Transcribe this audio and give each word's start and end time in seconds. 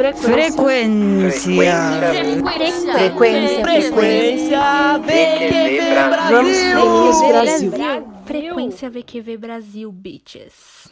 Frequência. 0.00 0.32
Frequência. 1.42 2.92
Frequência. 2.94 3.60
Frequência 3.62 4.60
VQV. 4.98 5.80
Brasil. 7.28 7.72
Frequência 8.24 8.88
VQV 8.90 9.36
Brasil, 9.36 9.92
bitches. 9.92 10.88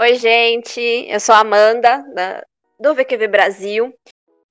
Oi, 0.00 0.14
gente. 0.14 0.80
Eu 1.08 1.18
sou 1.18 1.34
a 1.34 1.40
Amanda, 1.40 2.04
da- 2.14 2.44
do 2.78 2.94
VQV 2.94 3.26
Brasil. 3.26 3.92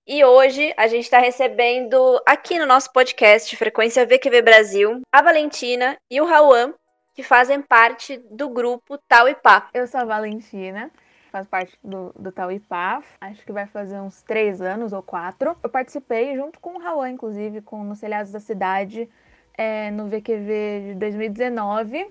E 0.06 0.26
hoje 0.26 0.74
a 0.76 0.88
gente 0.88 1.06
está 1.06 1.20
recebendo 1.20 2.22
aqui 2.26 2.60
no 2.60 2.66
nosso 2.66 2.92
podcast 2.92 3.56
Frequência 3.56 4.06
VQV 4.06 4.42
Brasil 4.42 5.00
a 5.10 5.22
Valentina 5.22 5.96
e 6.12 6.20
o 6.20 6.26
Rauan, 6.26 6.74
que 7.16 7.24
fazem 7.24 7.62
parte 7.62 8.18
do 8.30 8.50
grupo 8.50 8.98
Tal 9.08 9.30
e 9.30 9.36
Pá. 9.36 9.70
Eu 9.74 9.88
sou 9.88 10.02
a 10.02 10.06
Valentina, 10.06 10.92
faço 11.34 11.50
parte 11.50 11.76
do, 11.84 12.14
do 12.18 12.32
Tauipá, 12.32 13.02
acho 13.20 13.44
que 13.44 13.52
vai 13.52 13.66
fazer 13.66 14.00
uns 14.00 14.22
três 14.22 14.62
anos 14.62 14.94
ou 14.94 15.02
quatro. 15.02 15.58
Eu 15.64 15.70
participei 15.70 16.36
junto 16.36 16.60
com 16.60 16.76
o 16.76 16.80
Raul, 16.80 17.08
inclusive, 17.08 17.60
com 17.60 17.84
Nos 17.84 18.00
Telhados 18.00 18.32
da 18.32 18.40
Cidade, 18.40 19.10
é, 19.58 19.90
no 19.90 20.08
VQV 20.08 20.90
de 20.90 20.96
2019. 21.00 22.06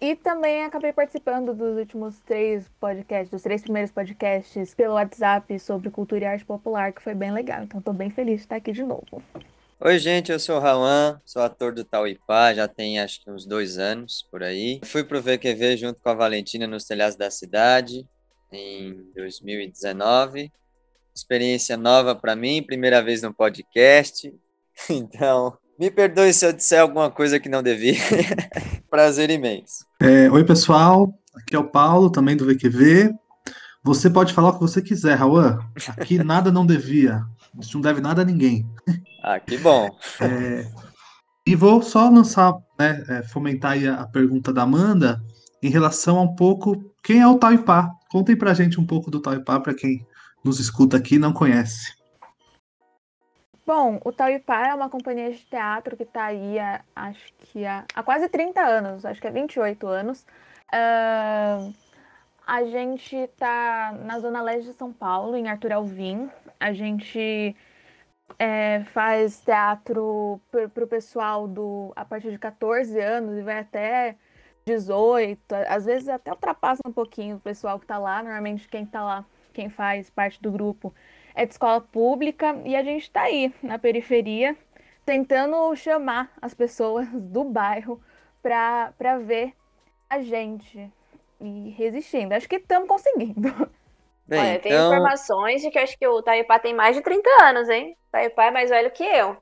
E 0.00 0.16
também 0.16 0.64
acabei 0.64 0.92
participando 0.92 1.54
dos 1.54 1.76
últimos 1.78 2.18
três 2.22 2.68
podcasts, 2.80 3.30
dos 3.30 3.42
três 3.42 3.62
primeiros 3.62 3.92
podcasts 3.92 4.74
pelo 4.74 4.94
WhatsApp 4.94 5.56
sobre 5.60 5.88
cultura 5.90 6.24
e 6.24 6.26
arte 6.26 6.44
popular, 6.44 6.92
que 6.92 7.00
foi 7.00 7.14
bem 7.14 7.30
legal. 7.30 7.62
Então 7.62 7.80
tô 7.80 7.92
bem 7.92 8.10
feliz 8.10 8.38
de 8.38 8.42
estar 8.42 8.56
aqui 8.56 8.72
de 8.72 8.82
novo. 8.82 9.22
Oi, 9.78 9.98
gente, 10.00 10.32
eu 10.32 10.40
sou 10.40 10.56
o 10.56 10.60
Rauan, 10.60 11.20
sou 11.24 11.42
ator 11.42 11.72
do 11.72 11.84
Tauipá, 11.84 12.52
já 12.52 12.66
tem 12.66 12.98
acho 12.98 13.22
que 13.22 13.30
uns 13.30 13.46
dois 13.46 13.78
anos 13.78 14.26
por 14.32 14.42
aí. 14.42 14.80
Fui 14.84 15.04
pro 15.04 15.22
VQV 15.22 15.76
junto 15.76 16.00
com 16.00 16.08
a 16.08 16.14
Valentina 16.14 16.66
nos 16.66 16.84
Telhados 16.84 17.14
da 17.14 17.30
Cidade 17.30 18.04
em 18.52 19.10
2019. 19.14 20.50
Experiência 21.14 21.76
nova 21.76 22.14
para 22.14 22.34
mim, 22.36 22.62
primeira 22.62 23.02
vez 23.02 23.22
no 23.22 23.32
podcast. 23.32 24.32
Então, 24.88 25.56
me 25.78 25.90
perdoe 25.90 26.32
se 26.32 26.46
eu 26.46 26.52
disser 26.52 26.80
alguma 26.80 27.10
coisa 27.10 27.38
que 27.38 27.48
não 27.48 27.62
devia. 27.62 27.94
Prazer 28.90 29.28
imenso. 29.28 29.84
É, 30.00 30.30
oi, 30.30 30.42
pessoal. 30.44 31.12
Aqui 31.34 31.54
é 31.54 31.58
o 31.58 31.68
Paulo, 31.68 32.10
também 32.10 32.34
do 32.34 32.46
VQV. 32.46 33.12
Você 33.84 34.08
pode 34.08 34.32
falar 34.32 34.48
o 34.48 34.54
que 34.54 34.60
você 34.60 34.80
quiser, 34.80 35.14
Rauan. 35.14 35.58
Aqui 35.88 36.22
nada 36.24 36.50
não 36.50 36.64
devia. 36.64 37.16
A 37.16 37.62
gente 37.62 37.74
não 37.74 37.82
deve 37.82 38.00
nada 38.00 38.22
a 38.22 38.24
ninguém. 38.24 38.66
Ah, 39.24 39.38
que 39.38 39.56
bom. 39.56 39.88
É, 40.20 40.66
e 41.46 41.54
vou 41.54 41.80
só 41.80 42.08
lançar, 42.08 42.54
né, 42.76 43.04
é, 43.08 43.22
fomentar 43.22 43.76
a 44.00 44.04
pergunta 44.04 44.52
da 44.52 44.62
Amanda 44.62 45.22
em 45.62 45.70
relação 45.70 46.18
a 46.18 46.22
um 46.22 46.34
pouco 46.34 46.92
quem 47.02 47.20
é 47.20 47.26
o 47.26 47.38
Taipá. 47.38 47.90
Contem 48.10 48.36
pra 48.36 48.54
gente 48.54 48.80
um 48.80 48.86
pouco 48.86 49.10
do 49.10 49.20
Taipá 49.20 49.60
para 49.60 49.74
quem 49.74 50.06
nos 50.44 50.58
escuta 50.58 50.96
aqui 50.96 51.14
e 51.14 51.18
não 51.18 51.32
conhece. 51.32 52.02
Bom, 53.64 54.00
o 54.04 54.12
Tauipá 54.12 54.66
é 54.66 54.74
uma 54.74 54.90
companhia 54.90 55.30
de 55.30 55.38
teatro 55.38 55.96
que 55.96 56.02
está 56.02 56.24
aí 56.24 56.58
há, 56.58 56.80
acho 56.96 57.32
que 57.38 57.64
há, 57.64 57.84
há 57.94 58.02
quase 58.02 58.28
30 58.28 58.60
anos, 58.60 59.04
acho 59.04 59.20
que 59.20 59.26
é 59.28 59.30
28 59.30 59.86
anos. 59.86 60.26
Ahn, 60.72 61.72
a 62.44 62.64
gente 62.64 63.14
está 63.14 63.92
na 64.04 64.18
Zona 64.18 64.42
Leste 64.42 64.70
de 64.70 64.76
São 64.76 64.92
Paulo, 64.92 65.36
em 65.36 65.48
Arthur 65.48 65.72
Alvim. 65.72 66.28
A 66.58 66.72
gente 66.72 67.54
é, 68.36 68.82
faz 68.86 69.40
teatro 69.40 70.40
para 70.50 70.84
o 70.84 70.88
pessoal 70.88 71.46
do, 71.46 71.92
a 71.94 72.04
partir 72.04 72.32
de 72.32 72.38
14 72.38 72.98
anos 73.00 73.38
e 73.38 73.42
vai 73.42 73.60
até 73.60 74.16
18, 74.64 75.40
às 75.68 75.84
vezes 75.84 76.08
até 76.08 76.30
ultrapassa 76.30 76.82
um 76.86 76.92
pouquinho 76.92 77.36
o 77.36 77.40
pessoal 77.40 77.78
que 77.78 77.84
está 77.84 77.98
lá. 77.98 78.22
Normalmente 78.22 78.68
quem 78.68 78.84
está 78.84 79.02
lá, 79.02 79.24
quem 79.52 79.68
faz 79.68 80.10
parte 80.10 80.40
do 80.40 80.50
grupo 80.50 80.94
é 81.34 81.44
de 81.46 81.52
escola 81.52 81.80
pública 81.80 82.60
e 82.64 82.76
a 82.76 82.82
gente 82.82 83.02
está 83.02 83.22
aí 83.22 83.52
na 83.62 83.78
periferia 83.78 84.56
tentando 85.04 85.74
chamar 85.74 86.30
as 86.40 86.54
pessoas 86.54 87.08
do 87.12 87.44
bairro 87.44 88.00
para 88.42 89.18
ver 89.18 89.54
a 90.08 90.20
gente 90.20 90.90
e 91.40 91.70
resistindo. 91.70 92.32
Acho 92.32 92.48
que 92.48 92.56
estamos 92.56 92.88
conseguindo. 92.88 93.50
Bem, 94.26 94.40
Olha, 94.40 94.58
tem 94.60 94.72
então, 94.72 94.86
informações 94.86 95.62
de 95.62 95.70
que 95.70 95.78
acho 95.78 95.98
que 95.98 96.06
o 96.06 96.22
Taipá 96.22 96.58
tem 96.58 96.72
mais 96.72 96.94
de 96.94 97.02
30 97.02 97.28
anos, 97.42 97.68
hein? 97.68 97.96
O 98.08 98.12
Taipá 98.12 98.46
é 98.46 98.50
mais 98.50 98.70
velho 98.70 98.90
que 98.90 99.04
eu. 99.04 99.36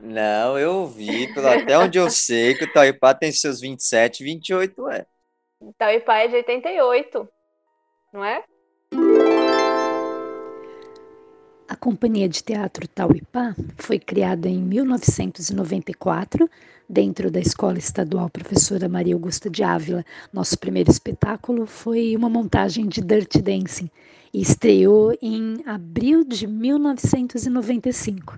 Não, 0.00 0.58
eu 0.58 0.86
vi, 0.86 1.32
pelo, 1.32 1.48
até 1.48 1.78
onde 1.78 1.98
eu 1.98 2.10
sei, 2.10 2.54
que 2.54 2.64
o 2.64 2.72
Taipá 2.72 3.14
tem 3.14 3.30
seus 3.30 3.60
27, 3.60 4.24
28, 4.24 4.88
é. 4.88 5.06
O 5.60 5.72
Taipá 5.74 6.18
é 6.18 6.28
de 6.28 6.36
88, 6.36 7.28
não 8.12 8.24
é? 8.24 8.42
A 11.68 11.76
Companhia 11.76 12.28
de 12.28 12.42
Teatro 12.42 12.88
Tauipá 12.88 13.54
foi 13.76 13.98
criada 14.00 14.48
em 14.48 14.58
1994 14.58 16.50
dentro 16.88 17.30
da 17.30 17.38
Escola 17.38 17.78
Estadual 17.78 18.28
Professora 18.28 18.88
Maria 18.88 19.14
Augusta 19.14 19.48
de 19.48 19.62
Ávila. 19.62 20.04
Nosso 20.32 20.58
primeiro 20.58 20.90
espetáculo 20.90 21.66
foi 21.66 22.16
uma 22.16 22.28
montagem 22.28 22.88
de 22.88 23.00
Dirty 23.00 23.40
Dancing 23.40 23.88
e 24.34 24.42
estreou 24.42 25.16
em 25.22 25.62
abril 25.64 26.24
de 26.24 26.48
1995. 26.48 28.36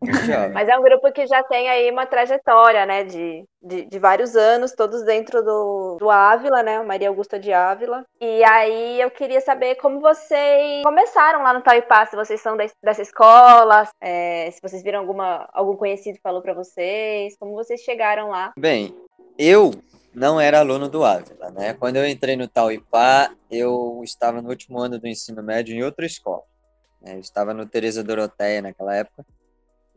Mas 0.54 0.68
é 0.68 0.78
um 0.78 0.82
grupo 0.82 1.12
que 1.12 1.26
já 1.26 1.42
tem 1.42 1.68
aí 1.68 1.90
uma 1.90 2.06
trajetória, 2.06 2.86
né, 2.86 3.04
de, 3.04 3.44
de, 3.62 3.84
de 3.84 3.98
vários 3.98 4.34
anos, 4.36 4.72
todos 4.72 5.02
dentro 5.04 5.42
do, 5.42 5.96
do 6.00 6.10
Ávila, 6.10 6.62
né, 6.62 6.82
Maria 6.82 7.08
Augusta 7.08 7.38
de 7.38 7.52
Ávila. 7.52 8.04
E 8.20 8.42
aí 8.44 9.00
eu 9.00 9.10
queria 9.10 9.40
saber 9.40 9.74
como 9.76 10.00
vocês 10.00 10.82
começaram 10.82 11.42
lá 11.42 11.52
no 11.52 11.62
Taipá, 11.62 12.06
se 12.06 12.16
vocês 12.16 12.40
são 12.40 12.56
des- 12.56 12.72
dessa 12.82 13.02
escola, 13.02 13.86
é, 14.00 14.50
se 14.50 14.60
vocês 14.62 14.82
viram 14.82 15.00
alguma, 15.00 15.48
algum 15.52 15.76
conhecido 15.76 16.16
que 16.16 16.22
falou 16.22 16.40
pra 16.42 16.54
vocês, 16.54 17.36
como 17.38 17.52
vocês 17.54 17.80
chegaram 17.82 18.28
lá. 18.30 18.52
Bem, 18.56 18.94
eu 19.38 19.70
não 20.14 20.40
era 20.40 20.58
aluno 20.60 20.88
do 20.88 21.04
Ávila, 21.04 21.50
né? 21.50 21.74
Quando 21.74 21.96
eu 21.96 22.06
entrei 22.08 22.36
no 22.36 22.48
Tauipá, 22.48 23.30
eu 23.50 24.00
estava 24.02 24.40
no 24.42 24.48
último 24.48 24.78
ano 24.78 24.98
do 24.98 25.06
ensino 25.06 25.42
médio 25.42 25.74
em 25.74 25.82
outra 25.82 26.04
escola. 26.06 26.42
né? 27.00 27.14
Eu 27.14 27.20
estava 27.20 27.54
no 27.54 27.64
Teresa 27.66 28.02
Doroteia 28.02 28.60
naquela 28.62 28.96
época. 28.96 29.24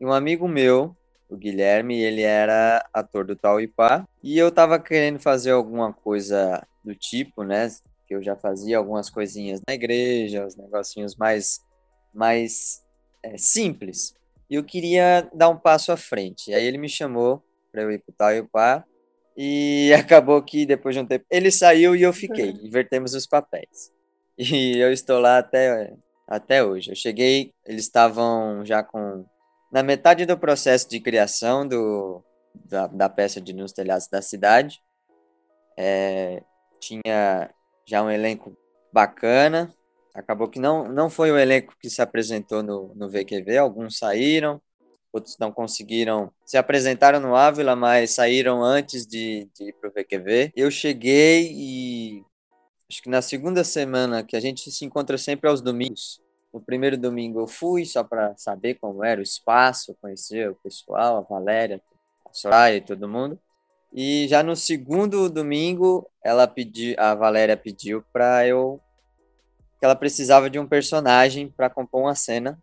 E 0.04 0.06
um 0.06 0.12
amigo 0.12 0.46
meu, 0.46 0.94
o 1.30 1.34
Guilherme, 1.34 1.98
ele 1.98 2.20
era 2.20 2.86
ator 2.92 3.24
do 3.24 3.34
Tauipá. 3.34 4.06
E 4.22 4.36
eu 4.36 4.48
estava 4.48 4.78
querendo 4.78 5.18
fazer 5.18 5.52
alguma 5.52 5.94
coisa 5.94 6.62
do 6.84 6.94
tipo, 6.94 7.42
né? 7.42 7.70
Que 8.06 8.14
eu 8.14 8.22
já 8.22 8.36
fazia 8.36 8.76
algumas 8.76 9.08
coisinhas 9.08 9.62
na 9.66 9.72
igreja, 9.72 10.46
os 10.46 10.56
negocinhos 10.56 11.16
mais, 11.16 11.58
mais 12.12 12.82
é, 13.22 13.38
simples. 13.38 14.14
E 14.50 14.56
eu 14.56 14.62
queria 14.62 15.26
dar 15.32 15.48
um 15.48 15.56
passo 15.56 15.90
à 15.90 15.96
frente. 15.96 16.50
E 16.50 16.54
aí 16.54 16.66
ele 16.66 16.76
me 16.76 16.88
chamou 16.88 17.42
para 17.72 17.80
eu 17.80 17.90
ir 17.90 18.00
para 18.00 18.12
o 18.12 18.14
Tauipá. 18.14 18.84
E 19.34 19.90
acabou 19.98 20.42
que 20.42 20.66
depois 20.66 20.94
de 20.94 21.00
um 21.00 21.06
tempo 21.06 21.24
ele 21.30 21.50
saiu 21.50 21.96
e 21.96 22.02
eu 22.02 22.12
fiquei. 22.12 22.50
Invertemos 22.62 23.14
os 23.14 23.26
papéis. 23.26 23.90
E 24.36 24.76
eu 24.76 24.92
estou 24.92 25.18
lá 25.18 25.38
até, 25.38 25.94
até 26.28 26.62
hoje. 26.62 26.90
Eu 26.90 26.94
cheguei, 26.94 27.54
eles 27.64 27.84
estavam 27.84 28.66
já 28.66 28.82
com. 28.82 29.24
Na 29.74 29.82
metade 29.82 30.24
do 30.24 30.38
processo 30.38 30.88
de 30.88 31.00
criação 31.00 31.66
do, 31.66 32.22
da, 32.54 32.86
da 32.86 33.08
peça 33.08 33.40
de 33.40 33.52
Nos 33.52 33.72
Telhados 33.72 34.06
da 34.06 34.22
Cidade. 34.22 34.80
É, 35.76 36.44
tinha 36.78 37.50
já 37.84 38.00
um 38.00 38.08
elenco 38.08 38.56
bacana. 38.92 39.74
Acabou 40.14 40.46
que 40.46 40.60
não, 40.60 40.86
não 40.86 41.10
foi 41.10 41.32
o 41.32 41.36
elenco 41.36 41.74
que 41.76 41.90
se 41.90 42.00
apresentou 42.00 42.62
no, 42.62 42.94
no 42.94 43.08
VQV, 43.10 43.58
alguns 43.58 43.98
saíram, 43.98 44.62
outros 45.12 45.36
não 45.40 45.50
conseguiram, 45.50 46.32
se 46.46 46.56
apresentaram 46.56 47.18
no 47.18 47.34
Ávila, 47.34 47.74
mas 47.74 48.12
saíram 48.12 48.62
antes 48.62 49.04
de, 49.04 49.50
de 49.52 49.70
ir 49.70 49.72
para 49.72 49.90
o 49.90 49.92
VQV. 49.92 50.52
Eu 50.54 50.70
cheguei 50.70 51.50
e 51.52 52.22
acho 52.88 53.02
que 53.02 53.10
na 53.10 53.20
segunda 53.20 53.64
semana, 53.64 54.22
que 54.22 54.36
a 54.36 54.40
gente 54.40 54.70
se 54.70 54.84
encontra 54.84 55.18
sempre 55.18 55.50
aos 55.50 55.60
domingos, 55.60 56.22
no 56.54 56.60
primeiro 56.60 56.96
domingo 56.96 57.40
eu 57.40 57.48
fui 57.48 57.84
só 57.84 58.04
para 58.04 58.36
saber 58.36 58.74
como 58.74 59.04
era 59.04 59.18
o 59.18 59.24
espaço, 59.24 59.96
conhecer 60.00 60.48
o 60.48 60.54
pessoal, 60.54 61.16
a 61.16 61.20
Valéria, 61.20 61.82
a 62.24 62.32
Soraya 62.32 62.76
e 62.76 62.80
todo 62.80 63.08
mundo. 63.08 63.36
E 63.92 64.28
já 64.28 64.40
no 64.40 64.54
segundo 64.54 65.28
domingo, 65.28 66.08
ela 66.22 66.46
pediu, 66.46 66.94
a 66.96 67.12
Valéria 67.12 67.56
pediu 67.56 68.04
para 68.12 68.46
eu 68.46 68.80
que 69.80 69.84
ela 69.84 69.96
precisava 69.96 70.48
de 70.48 70.58
um 70.58 70.66
personagem 70.66 71.48
para 71.48 71.68
compor 71.68 72.02
uma 72.02 72.14
cena 72.14 72.56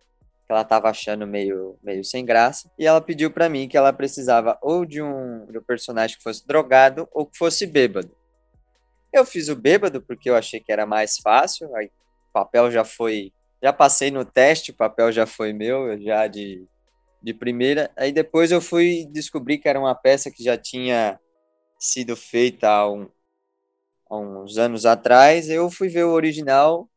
que 0.46 0.52
ela 0.52 0.62
estava 0.62 0.90
achando 0.90 1.28
meio, 1.28 1.78
meio 1.84 2.04
sem 2.04 2.26
graça, 2.26 2.72
e 2.80 2.86
ela 2.86 3.00
pediu 3.00 3.30
para 3.30 3.50
mim 3.50 3.68
que 3.68 3.78
ela 3.78 3.92
precisava 3.92 4.58
ou 4.62 4.86
de 4.86 5.02
um, 5.02 5.46
de 5.46 5.58
um 5.58 5.64
personagem 5.64 6.18
que 6.18 6.24
fosse 6.24 6.48
drogado 6.48 7.08
ou 7.12 7.26
que 7.26 7.38
fosse 7.38 7.66
bêbado. 7.68 8.12
Eu 9.12 9.26
fiz 9.26 9.50
o 9.50 9.56
bêbado 9.56 10.02
porque 10.02 10.30
eu 10.30 10.36
achei 10.36 10.62
que 10.62 10.72
era 10.72 10.86
mais 10.86 11.18
fácil, 11.18 11.74
aí 11.76 11.88
o 11.88 12.32
papel 12.34 12.72
já 12.72 12.86
foi, 12.86 13.32
já 13.62 13.72
passei 13.72 14.12
no 14.12 14.26
teste, 14.26 14.72
o 14.72 14.76
papel 14.76 15.12
já 15.12 15.26
foi 15.26 15.54
meu, 15.54 16.00
já 16.02 16.28
de, 16.28 16.66
de 17.22 17.34
primeira. 17.34 17.92
Aí 17.96 18.12
depois 18.12 18.52
eu 18.52 18.62
fui 18.62 19.06
descobrir 19.12 19.58
que 19.58 19.70
era 19.70 19.80
uma 19.80 19.96
peça 19.96 20.32
que 20.32 20.44
já 20.44 20.58
tinha 20.58 21.20
sido 21.78 22.16
feita 22.16 22.70
há 22.70 22.92
um, 22.92 23.10
há 24.10 24.18
uns 24.18 24.58
anos 24.58 24.86
atrás, 24.86 25.50
eu 25.50 25.70
fui 25.70 25.90
ver 25.90 26.06
o 26.06 26.12
original 26.12 26.88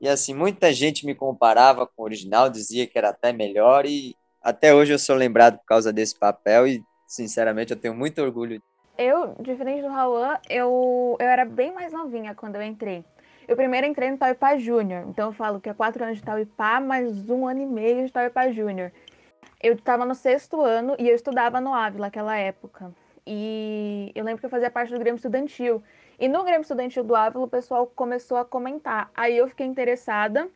e 0.00 0.08
assim, 0.08 0.32
muita 0.32 0.72
gente 0.72 1.04
me 1.04 1.14
comparava 1.14 1.86
com 1.86 2.02
o 2.02 2.04
original, 2.04 2.48
dizia 2.48 2.86
que 2.86 2.96
era 2.96 3.10
até 3.10 3.32
melhor 3.32 3.84
e 3.84 4.16
até 4.42 4.74
hoje 4.74 4.92
eu 4.92 4.98
sou 4.98 5.14
lembrado 5.14 5.58
por 5.58 5.66
causa 5.66 5.92
desse 5.92 6.18
papel 6.18 6.66
e 6.66 6.82
sinceramente 7.06 7.72
eu 7.72 7.78
tenho 7.78 7.94
muito 7.94 8.22
orgulho. 8.22 8.62
Eu, 8.96 9.34
diferente 9.40 9.82
do 9.82 9.88
Raul, 9.88 10.38
eu, 10.48 11.16
eu 11.20 11.26
era 11.26 11.44
bem 11.44 11.72
mais 11.72 11.92
novinha 11.92 12.34
quando 12.34 12.56
eu 12.56 12.62
entrei. 12.62 13.04
Eu 13.50 13.56
primeiro 13.56 13.84
entrei 13.84 14.08
no 14.12 14.16
Tauipá 14.16 14.56
Júnior, 14.56 15.08
então 15.08 15.30
eu 15.30 15.32
falo 15.32 15.60
que 15.60 15.68
é 15.68 15.74
quatro 15.74 16.04
anos 16.04 16.18
de 16.18 16.22
Tauipá, 16.22 16.78
mais 16.78 17.28
um 17.28 17.48
ano 17.48 17.60
e 17.60 17.66
meio 17.66 18.06
de 18.06 18.12
Tauipá 18.12 18.48
Júnior. 18.52 18.92
Eu 19.60 19.74
estava 19.74 20.04
no 20.04 20.14
sexto 20.14 20.60
ano 20.60 20.94
e 21.00 21.08
eu 21.08 21.16
estudava 21.16 21.60
no 21.60 21.74
Ávila 21.74 22.06
naquela 22.06 22.36
época. 22.36 22.94
E 23.26 24.12
eu 24.14 24.22
lembro 24.22 24.38
que 24.38 24.46
eu 24.46 24.50
fazia 24.50 24.70
parte 24.70 24.92
do 24.92 25.00
Grêmio 25.00 25.16
Estudantil. 25.16 25.82
E 26.16 26.28
no 26.28 26.44
Grêmio 26.44 26.60
Estudantil 26.60 27.02
do 27.02 27.16
Ávila, 27.16 27.44
o 27.44 27.48
pessoal 27.48 27.88
começou 27.88 28.36
a 28.36 28.44
comentar. 28.44 29.10
Aí 29.16 29.36
eu 29.36 29.48
fiquei 29.48 29.66
interessada. 29.66 30.48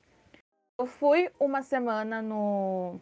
Eu 0.79 0.87
fui 0.87 1.29
uma 1.41 1.63
semana 1.63 2.23
no 2.23 3.01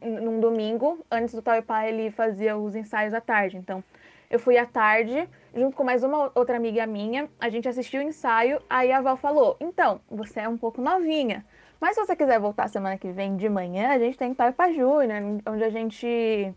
num 0.00 0.40
domingo, 0.40 1.06
antes 1.08 1.32
do 1.32 1.40
Tauipá 1.40 1.86
ele 1.86 2.10
fazia 2.10 2.56
os 2.56 2.74
ensaios 2.74 3.14
à 3.14 3.20
tarde. 3.20 3.56
Então, 3.58 3.84
eu 4.32 4.38
fui 4.38 4.56
à 4.56 4.64
tarde, 4.64 5.28
junto 5.54 5.76
com 5.76 5.84
mais 5.84 6.02
uma 6.02 6.32
outra 6.34 6.56
amiga 6.56 6.86
minha, 6.86 7.28
a 7.38 7.50
gente 7.50 7.68
assistiu 7.68 8.00
o 8.00 8.04
ensaio, 8.04 8.62
aí 8.68 8.90
a 8.90 9.00
Val 9.00 9.16
falou: 9.16 9.56
"Então, 9.60 10.00
você 10.10 10.40
é 10.40 10.48
um 10.48 10.56
pouco 10.56 10.80
novinha, 10.80 11.44
mas 11.78 11.94
se 11.94 12.04
você 12.04 12.16
quiser 12.16 12.40
voltar 12.40 12.68
semana 12.68 12.96
que 12.96 13.12
vem 13.12 13.36
de 13.36 13.48
manhã, 13.48 13.90
a 13.90 13.98
gente 13.98 14.16
tem 14.16 14.32
Tauipá 14.34 14.72
Júnior, 14.72 15.20
onde 15.46 15.62
a 15.62 15.68
gente 15.68 16.54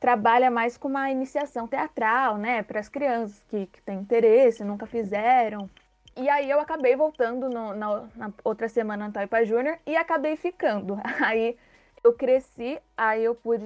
trabalha 0.00 0.50
mais 0.50 0.76
com 0.76 0.88
uma 0.88 1.10
iniciação 1.10 1.68
teatral, 1.68 2.36
né, 2.36 2.62
para 2.62 2.80
as 2.80 2.88
crianças 2.88 3.42
que, 3.48 3.66
que 3.66 3.80
têm 3.82 4.00
interesse, 4.00 4.64
nunca 4.64 4.84
fizeram. 4.84 5.70
E 6.16 6.28
aí 6.28 6.50
eu 6.50 6.60
acabei 6.60 6.96
voltando 6.96 7.48
no, 7.48 7.74
na, 7.74 8.08
na, 8.16 8.32
outra 8.44 8.68
semana 8.68 9.06
no 9.06 9.12
Taipa 9.12 9.44
Júnior 9.44 9.78
e 9.86 9.96
acabei 9.96 10.36
ficando. 10.36 10.98
Aí 11.24 11.56
eu 12.04 12.12
cresci, 12.12 12.78
aí 12.96 13.24
eu 13.24 13.34
pude 13.34 13.64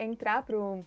entrar 0.00 0.42
pro, 0.42 0.84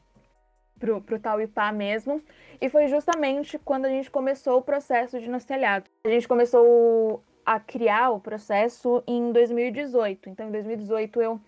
pro, 0.79 1.01
pro 1.01 1.19
Tauipá 1.19 1.71
mesmo. 1.71 2.21
E 2.61 2.69
foi 2.69 2.87
justamente 2.87 3.59
quando 3.59 3.85
a 3.85 3.89
gente 3.89 4.09
começou 4.09 4.57
o 4.57 4.61
processo 4.61 5.19
de 5.19 5.29
Nos 5.29 5.45
Telhados. 5.45 5.89
A 6.03 6.09
gente 6.09 6.27
começou 6.27 7.23
a 7.45 7.59
criar 7.59 8.11
o 8.11 8.19
processo 8.19 9.03
em 9.07 9.31
2018. 9.31 10.29
Então 10.29 10.47
em 10.47 10.51
2018 10.51 11.21
eu, 11.21 11.41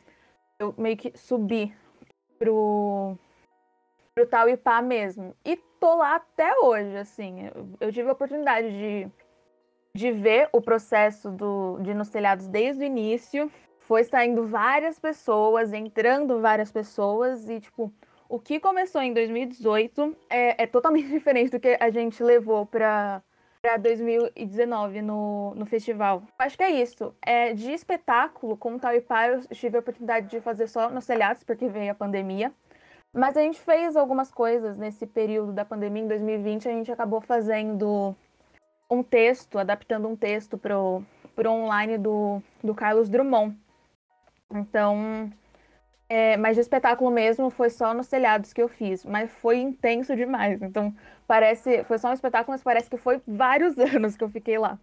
eu 0.59 0.73
meio 0.77 0.97
que 0.97 1.17
subi 1.17 1.73
pro 2.37 3.17
pro 4.13 4.27
Tauipá 4.27 4.81
mesmo. 4.81 5.35
E 5.43 5.57
tô 5.79 5.95
lá 5.95 6.15
até 6.15 6.53
hoje, 6.59 6.95
assim. 6.97 7.47
Eu, 7.47 7.67
eu, 7.79 7.91
tive 7.91 8.09
a 8.09 8.13
oportunidade 8.13 8.69
de, 8.69 9.07
de 9.95 10.11
ver 10.11 10.49
o 10.51 10.61
processo 10.61 11.31
do, 11.31 11.79
de 11.81 11.93
Nos 11.93 12.09
Telhados 12.09 12.47
desde 12.47 12.83
o 12.83 12.85
início. 12.85 13.51
Foi 13.79 14.03
saindo 14.03 14.45
várias 14.45 14.99
pessoas, 14.99 15.73
entrando 15.73 16.39
várias 16.39 16.71
pessoas 16.71 17.49
e, 17.49 17.59
tipo, 17.59 17.91
o 18.31 18.39
que 18.39 18.61
começou 18.61 19.01
em 19.01 19.13
2018 19.13 20.15
é, 20.29 20.63
é 20.63 20.65
totalmente 20.65 21.07
diferente 21.11 21.51
do 21.51 21.59
que 21.59 21.77
a 21.79 21.89
gente 21.89 22.23
levou 22.23 22.65
para 22.65 23.21
para 23.61 23.77
2019 23.77 25.03
no, 25.03 25.53
no 25.53 25.67
festival. 25.67 26.23
Acho 26.39 26.57
que 26.57 26.63
é 26.63 26.71
isso. 26.71 27.13
É, 27.21 27.53
de 27.53 27.71
espetáculo, 27.71 28.57
como 28.57 28.79
Tauipá, 28.79 29.27
eu 29.27 29.41
tive 29.49 29.77
a 29.77 29.81
oportunidade 29.81 30.27
de 30.29 30.41
fazer 30.41 30.67
só 30.67 30.89
nos 30.89 31.05
telhados, 31.05 31.43
porque 31.43 31.67
veio 31.67 31.91
a 31.91 31.95
pandemia. 31.95 32.51
Mas 33.13 33.37
a 33.37 33.41
gente 33.41 33.59
fez 33.59 33.95
algumas 33.95 34.31
coisas 34.31 34.79
nesse 34.79 35.05
período 35.05 35.53
da 35.53 35.63
pandemia, 35.63 36.01
em 36.01 36.07
2020, 36.07 36.67
a 36.67 36.71
gente 36.71 36.91
acabou 36.91 37.21
fazendo 37.21 38.15
um 38.89 39.03
texto, 39.03 39.59
adaptando 39.59 40.07
um 40.07 40.15
texto 40.15 40.57
para 40.57 40.79
o 40.79 41.05
online 41.45 41.99
do, 41.99 42.41
do 42.63 42.73
Carlos 42.73 43.09
Drummond. 43.09 43.55
Então, 44.49 45.31
é, 46.13 46.35
mas 46.35 46.57
de 46.57 46.61
espetáculo 46.61 47.09
mesmo 47.09 47.49
foi 47.49 47.69
só 47.69 47.93
nos 47.93 48.09
telhados 48.09 48.51
que 48.51 48.61
eu 48.61 48.67
fiz, 48.67 49.05
mas 49.05 49.31
foi 49.31 49.59
intenso 49.59 50.13
demais. 50.13 50.61
Então, 50.61 50.93
parece, 51.25 51.85
foi 51.85 51.97
só 51.97 52.09
um 52.09 52.13
espetáculo, 52.13 52.51
mas 52.51 52.61
parece 52.61 52.89
que 52.89 52.97
foi 52.97 53.21
vários 53.25 53.79
anos 53.95 54.17
que 54.17 54.23
eu 54.25 54.27
fiquei 54.27 54.57
lá. 54.57 54.77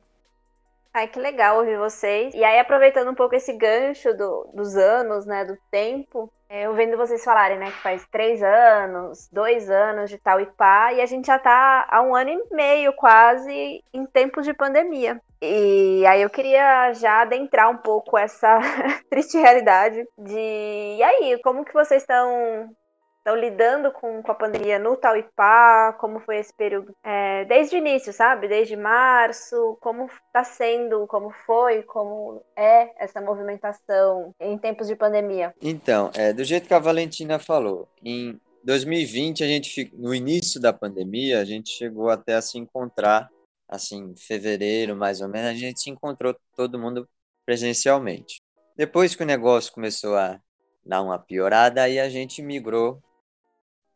Ai, 0.94 1.06
que 1.06 1.20
legal 1.20 1.58
ouvir 1.58 1.76
vocês. 1.76 2.32
E 2.32 2.42
aí, 2.42 2.58
aproveitando 2.58 3.10
um 3.10 3.14
pouco 3.14 3.34
esse 3.34 3.52
gancho 3.52 4.16
do, 4.16 4.48
dos 4.54 4.74
anos, 4.74 5.26
né, 5.26 5.44
do 5.44 5.58
tempo, 5.70 6.32
é, 6.48 6.62
eu 6.62 6.72
vendo 6.72 6.96
vocês 6.96 7.22
falarem, 7.22 7.58
né, 7.58 7.66
que 7.66 7.82
faz 7.82 8.06
três 8.10 8.42
anos, 8.42 9.28
dois 9.30 9.68
anos 9.68 10.08
de 10.08 10.16
tal 10.16 10.40
e 10.40 10.46
pá, 10.46 10.94
e 10.94 11.02
a 11.02 11.06
gente 11.06 11.26
já 11.26 11.38
tá 11.38 11.86
há 11.90 12.00
um 12.00 12.16
ano 12.16 12.30
e 12.30 12.54
meio 12.54 12.90
quase 12.94 13.84
em 13.92 14.06
tempos 14.06 14.46
de 14.46 14.54
pandemia. 14.54 15.20
E 15.40 16.04
aí 16.06 16.22
eu 16.22 16.30
queria 16.30 16.92
já 16.94 17.22
adentrar 17.22 17.70
um 17.70 17.76
pouco 17.76 18.18
essa 18.18 18.58
triste 19.10 19.38
realidade 19.38 20.04
de 20.18 20.96
e 20.98 21.02
aí, 21.02 21.40
como 21.42 21.64
que 21.64 21.72
vocês 21.72 22.02
estão 22.02 22.68
estão 23.28 23.36
lidando 23.36 23.92
com, 23.92 24.22
com 24.22 24.32
a 24.32 24.34
pandemia 24.34 24.78
no 24.78 24.96
Tauipá, 24.96 25.94
como 26.00 26.18
foi 26.20 26.38
esse 26.38 26.52
período 26.54 26.94
é, 27.04 27.44
desde 27.44 27.76
o 27.76 27.78
início, 27.78 28.12
sabe? 28.12 28.48
Desde 28.48 28.74
março, 28.74 29.76
como 29.80 30.06
está 30.06 30.42
sendo, 30.42 31.06
como 31.06 31.30
foi, 31.44 31.82
como 31.82 32.42
é 32.56 32.90
essa 32.96 33.20
movimentação 33.20 34.34
em 34.40 34.56
tempos 34.56 34.86
de 34.86 34.96
pandemia? 34.96 35.54
Então, 35.60 36.10
é, 36.14 36.32
do 36.32 36.42
jeito 36.42 36.66
que 36.66 36.74
a 36.74 36.78
Valentina 36.78 37.38
falou, 37.38 37.86
em 38.02 38.40
2020, 38.64 39.44
a 39.44 39.46
gente, 39.46 39.92
no 39.94 40.14
início 40.14 40.60
da 40.60 40.72
pandemia, 40.72 41.40
a 41.40 41.44
gente 41.44 41.70
chegou 41.70 42.08
até 42.08 42.34
a 42.34 42.42
se 42.42 42.58
encontrar, 42.58 43.28
assim, 43.68 44.14
fevereiro, 44.16 44.96
mais 44.96 45.20
ou 45.20 45.28
menos, 45.28 45.50
a 45.50 45.54
gente 45.54 45.80
se 45.80 45.90
encontrou 45.90 46.34
todo 46.56 46.78
mundo 46.78 47.08
presencialmente. 47.44 48.40
Depois 48.76 49.14
que 49.14 49.22
o 49.22 49.26
negócio 49.26 49.72
começou 49.72 50.16
a 50.16 50.40
dar 50.84 51.02
uma 51.02 51.18
piorada, 51.18 51.82
aí 51.82 51.98
a 51.98 52.08
gente 52.08 52.40
migrou 52.40 53.02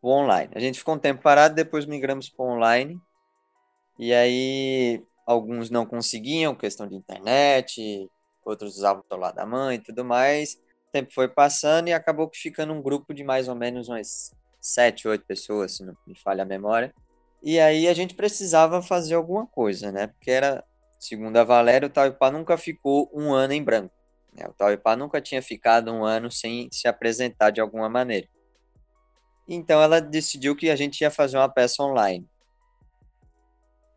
o 0.03 0.11
online. 0.11 0.51
A 0.55 0.61
gente 0.61 0.79
ficou 0.79 0.95
um 0.95 0.99
tempo 0.99 1.23
parado, 1.23 1.55
depois 1.55 1.87
migramos 1.87 2.29
para 2.29 2.45
online. 2.45 3.01
E 3.99 4.13
aí 4.13 5.03
alguns 5.27 5.71
não 5.71 5.87
conseguiam, 5.87 6.55
questão 6.55 6.87
de 6.87 6.97
internet, 6.97 8.11
outros 8.45 8.77
usavam 8.77 9.03
o 9.03 9.07
celular 9.09 9.33
da 9.33 9.47
mãe 9.47 9.77
e 9.77 9.83
tudo 9.83 10.05
mais. 10.05 10.55
O 10.89 10.93
tempo 10.93 11.13
foi 11.15 11.29
passando 11.29 11.89
e 11.89 11.93
acabou 11.93 12.31
ficando 12.35 12.73
um 12.73 12.83
grupo 12.83 13.15
de 13.15 13.23
mais 13.23 13.49
ou 13.49 13.55
menos 13.55 13.89
umas 13.89 14.35
sete, 14.61 15.09
oito 15.09 15.25
pessoas, 15.25 15.77
se 15.77 15.85
não 15.85 15.97
me 16.07 16.19
falha 16.19 16.43
a 16.43 16.47
memória. 16.47 16.93
E 17.43 17.59
aí 17.59 17.89
a 17.89 17.95
gente 17.95 18.15
precisava 18.15 18.81
fazer 18.81 19.15
alguma 19.15 19.47
coisa, 19.47 19.91
né? 19.91 20.07
Porque 20.07 20.31
era, 20.31 20.65
segundo 21.01 21.37
a 21.37 21.45
Valéria, 21.45 21.87
o 21.87 21.91
Taipá 21.91 22.31
nunca 22.31 22.57
ficou 22.57 23.11
um 23.13 23.33
ano 23.33 23.53
em 23.53 23.63
branco. 23.63 23.93
Né? 24.33 24.47
O 24.49 24.53
Taipá 24.53 24.95
nunca 24.95 25.21
tinha 25.21 25.43
ficado 25.43 25.93
um 25.93 26.05
ano 26.05 26.31
sem 26.31 26.69
se 26.71 26.87
apresentar 26.87 27.51
de 27.51 27.61
alguma 27.61 27.89
maneira. 27.89 28.29
Então 29.49 29.83
ela 29.83 30.01
decidiu 30.01 30.55
que 30.55 30.71
a 30.71 30.77
gente 30.77 31.01
ia 31.01 31.11
fazer 31.11 31.37
uma 31.37 31.49
peça 31.49 31.83
online. 31.83 32.25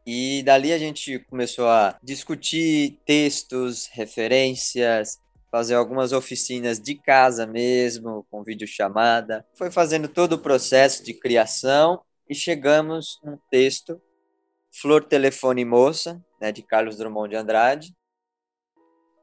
E 0.08 0.42
dali 0.44 0.74
a 0.74 0.78
gente 0.78 1.20
começou 1.20 1.68
a 1.68 1.98
discutir 2.04 3.00
textos, 3.06 3.88
referências, 3.88 5.20
fazer 5.52 5.76
algumas 5.76 6.12
oficinas 6.12 6.80
de 6.80 6.96
casa 6.96 7.46
mesmo, 7.46 8.26
com 8.30 8.44
videochamada. 8.44 9.46
Foi 9.56 9.72
fazendo 9.72 10.08
todo 10.08 10.34
o 10.34 10.40
processo 10.40 11.04
de 11.04 11.14
criação 11.14 12.02
e 12.30 12.36
chegamos 12.36 13.20
num 13.24 13.38
texto, 13.50 14.02
Flor, 14.72 15.04
Telefone 15.06 15.64
Moça, 15.64 16.24
né, 16.40 16.52
de 16.52 16.62
Carlos 16.62 16.98
Drummond 16.98 17.30
de 17.30 17.36
Andrade. 17.36 17.96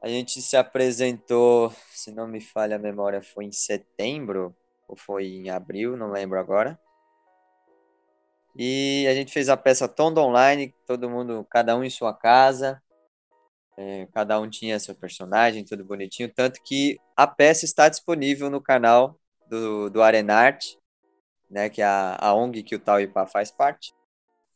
A 0.01 0.07
gente 0.07 0.41
se 0.41 0.57
apresentou, 0.57 1.73
se 1.91 2.11
não 2.11 2.27
me 2.27 2.41
falha 2.41 2.75
a 2.75 2.79
memória, 2.79 3.21
foi 3.21 3.45
em 3.45 3.51
setembro, 3.51 4.55
ou 4.87 4.97
foi 4.97 5.25
em 5.25 5.49
abril, 5.49 5.95
não 5.95 6.11
lembro 6.11 6.39
agora. 6.39 6.79
E 8.55 9.07
a 9.07 9.13
gente 9.13 9.31
fez 9.31 9.49
a 9.49 9.57
peça 9.57 9.87
toda 9.87 10.21
online, 10.21 10.73
todo 10.85 11.09
mundo, 11.09 11.45
cada 11.49 11.75
um 11.75 11.83
em 11.83 11.89
sua 11.89 12.13
casa, 12.13 12.81
é, 13.77 14.07
cada 14.13 14.39
um 14.39 14.49
tinha 14.49 14.79
seu 14.79 14.93
personagem, 14.93 15.65
tudo 15.65 15.83
bonitinho, 15.83 16.31
tanto 16.31 16.61
que 16.63 16.99
a 17.15 17.25
peça 17.25 17.65
está 17.65 17.89
disponível 17.89 18.49
no 18.49 18.61
canal 18.61 19.17
do, 19.47 19.89
do 19.89 20.01
Arenarte, 20.01 20.77
né, 21.53 21.69
que 21.69 21.81
é 21.81 21.85
a, 21.85 22.17
a 22.19 22.33
ONG 22.33 22.63
que 22.63 22.75
o 22.75 22.79
Tauipá 22.79 23.27
faz 23.27 23.51
parte. 23.51 23.93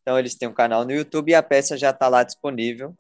Então 0.02 0.18
eles 0.18 0.36
têm 0.36 0.48
um 0.48 0.54
canal 0.54 0.84
no 0.84 0.92
YouTube 0.92 1.30
e 1.30 1.36
a 1.36 1.44
peça 1.44 1.78
já 1.78 1.92
está 1.92 2.08
lá 2.08 2.24
disponível. 2.24 2.96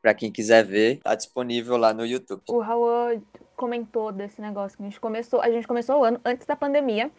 Para 0.00 0.14
quem 0.14 0.30
quiser 0.30 0.64
ver, 0.64 0.98
está 0.98 1.14
disponível 1.14 1.76
lá 1.76 1.92
no 1.92 2.06
YouTube. 2.06 2.42
O 2.48 2.60
Raul 2.60 3.20
comentou 3.56 4.12
desse 4.12 4.40
negócio 4.40 4.76
que 4.76 4.84
a 4.84 4.86
gente 4.86 5.00
começou, 5.00 5.40
a 5.40 5.50
gente 5.50 5.66
começou 5.66 6.00
o 6.00 6.04
ano 6.04 6.20
antes 6.24 6.46
da 6.46 6.54
pandemia, 6.54 7.10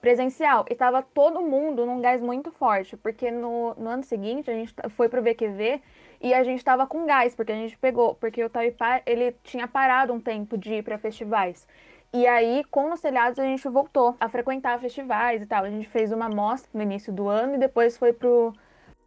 presencial, 0.00 0.64
e 0.68 0.74
tava 0.74 1.02
todo 1.02 1.40
mundo 1.40 1.86
num 1.86 2.00
gás 2.00 2.20
muito 2.20 2.50
forte, 2.50 2.96
porque 2.96 3.30
no, 3.30 3.74
no 3.76 3.88
ano 3.88 4.02
seguinte 4.02 4.50
a 4.50 4.54
gente 4.54 4.74
foi 4.96 5.08
pro 5.08 5.22
VQV 5.22 5.80
e 6.20 6.34
a 6.34 6.42
gente 6.42 6.64
tava 6.64 6.86
com 6.86 7.06
gás, 7.06 7.36
porque 7.36 7.52
a 7.52 7.56
gente 7.56 7.78
pegou, 7.78 8.16
porque 8.16 8.42
o 8.42 8.50
Taipá, 8.50 9.02
ele 9.06 9.36
tinha 9.44 9.68
parado 9.68 10.12
um 10.12 10.20
tempo 10.20 10.58
de 10.58 10.74
ir 10.74 10.82
para 10.82 10.98
festivais. 10.98 11.68
E 12.14 12.26
aí, 12.26 12.62
com 12.70 12.92
os 12.92 13.00
telhados, 13.00 13.38
a 13.38 13.44
gente 13.44 13.66
voltou 13.68 14.14
a 14.20 14.28
frequentar 14.28 14.78
festivais 14.78 15.42
e 15.42 15.46
tal. 15.46 15.64
A 15.64 15.70
gente 15.70 15.88
fez 15.88 16.12
uma 16.12 16.28
mostra 16.28 16.70
no 16.74 16.82
início 16.82 17.12
do 17.12 17.28
ano 17.28 17.54
e 17.54 17.58
depois 17.58 17.96
foi 17.96 18.12
pro 18.12 18.52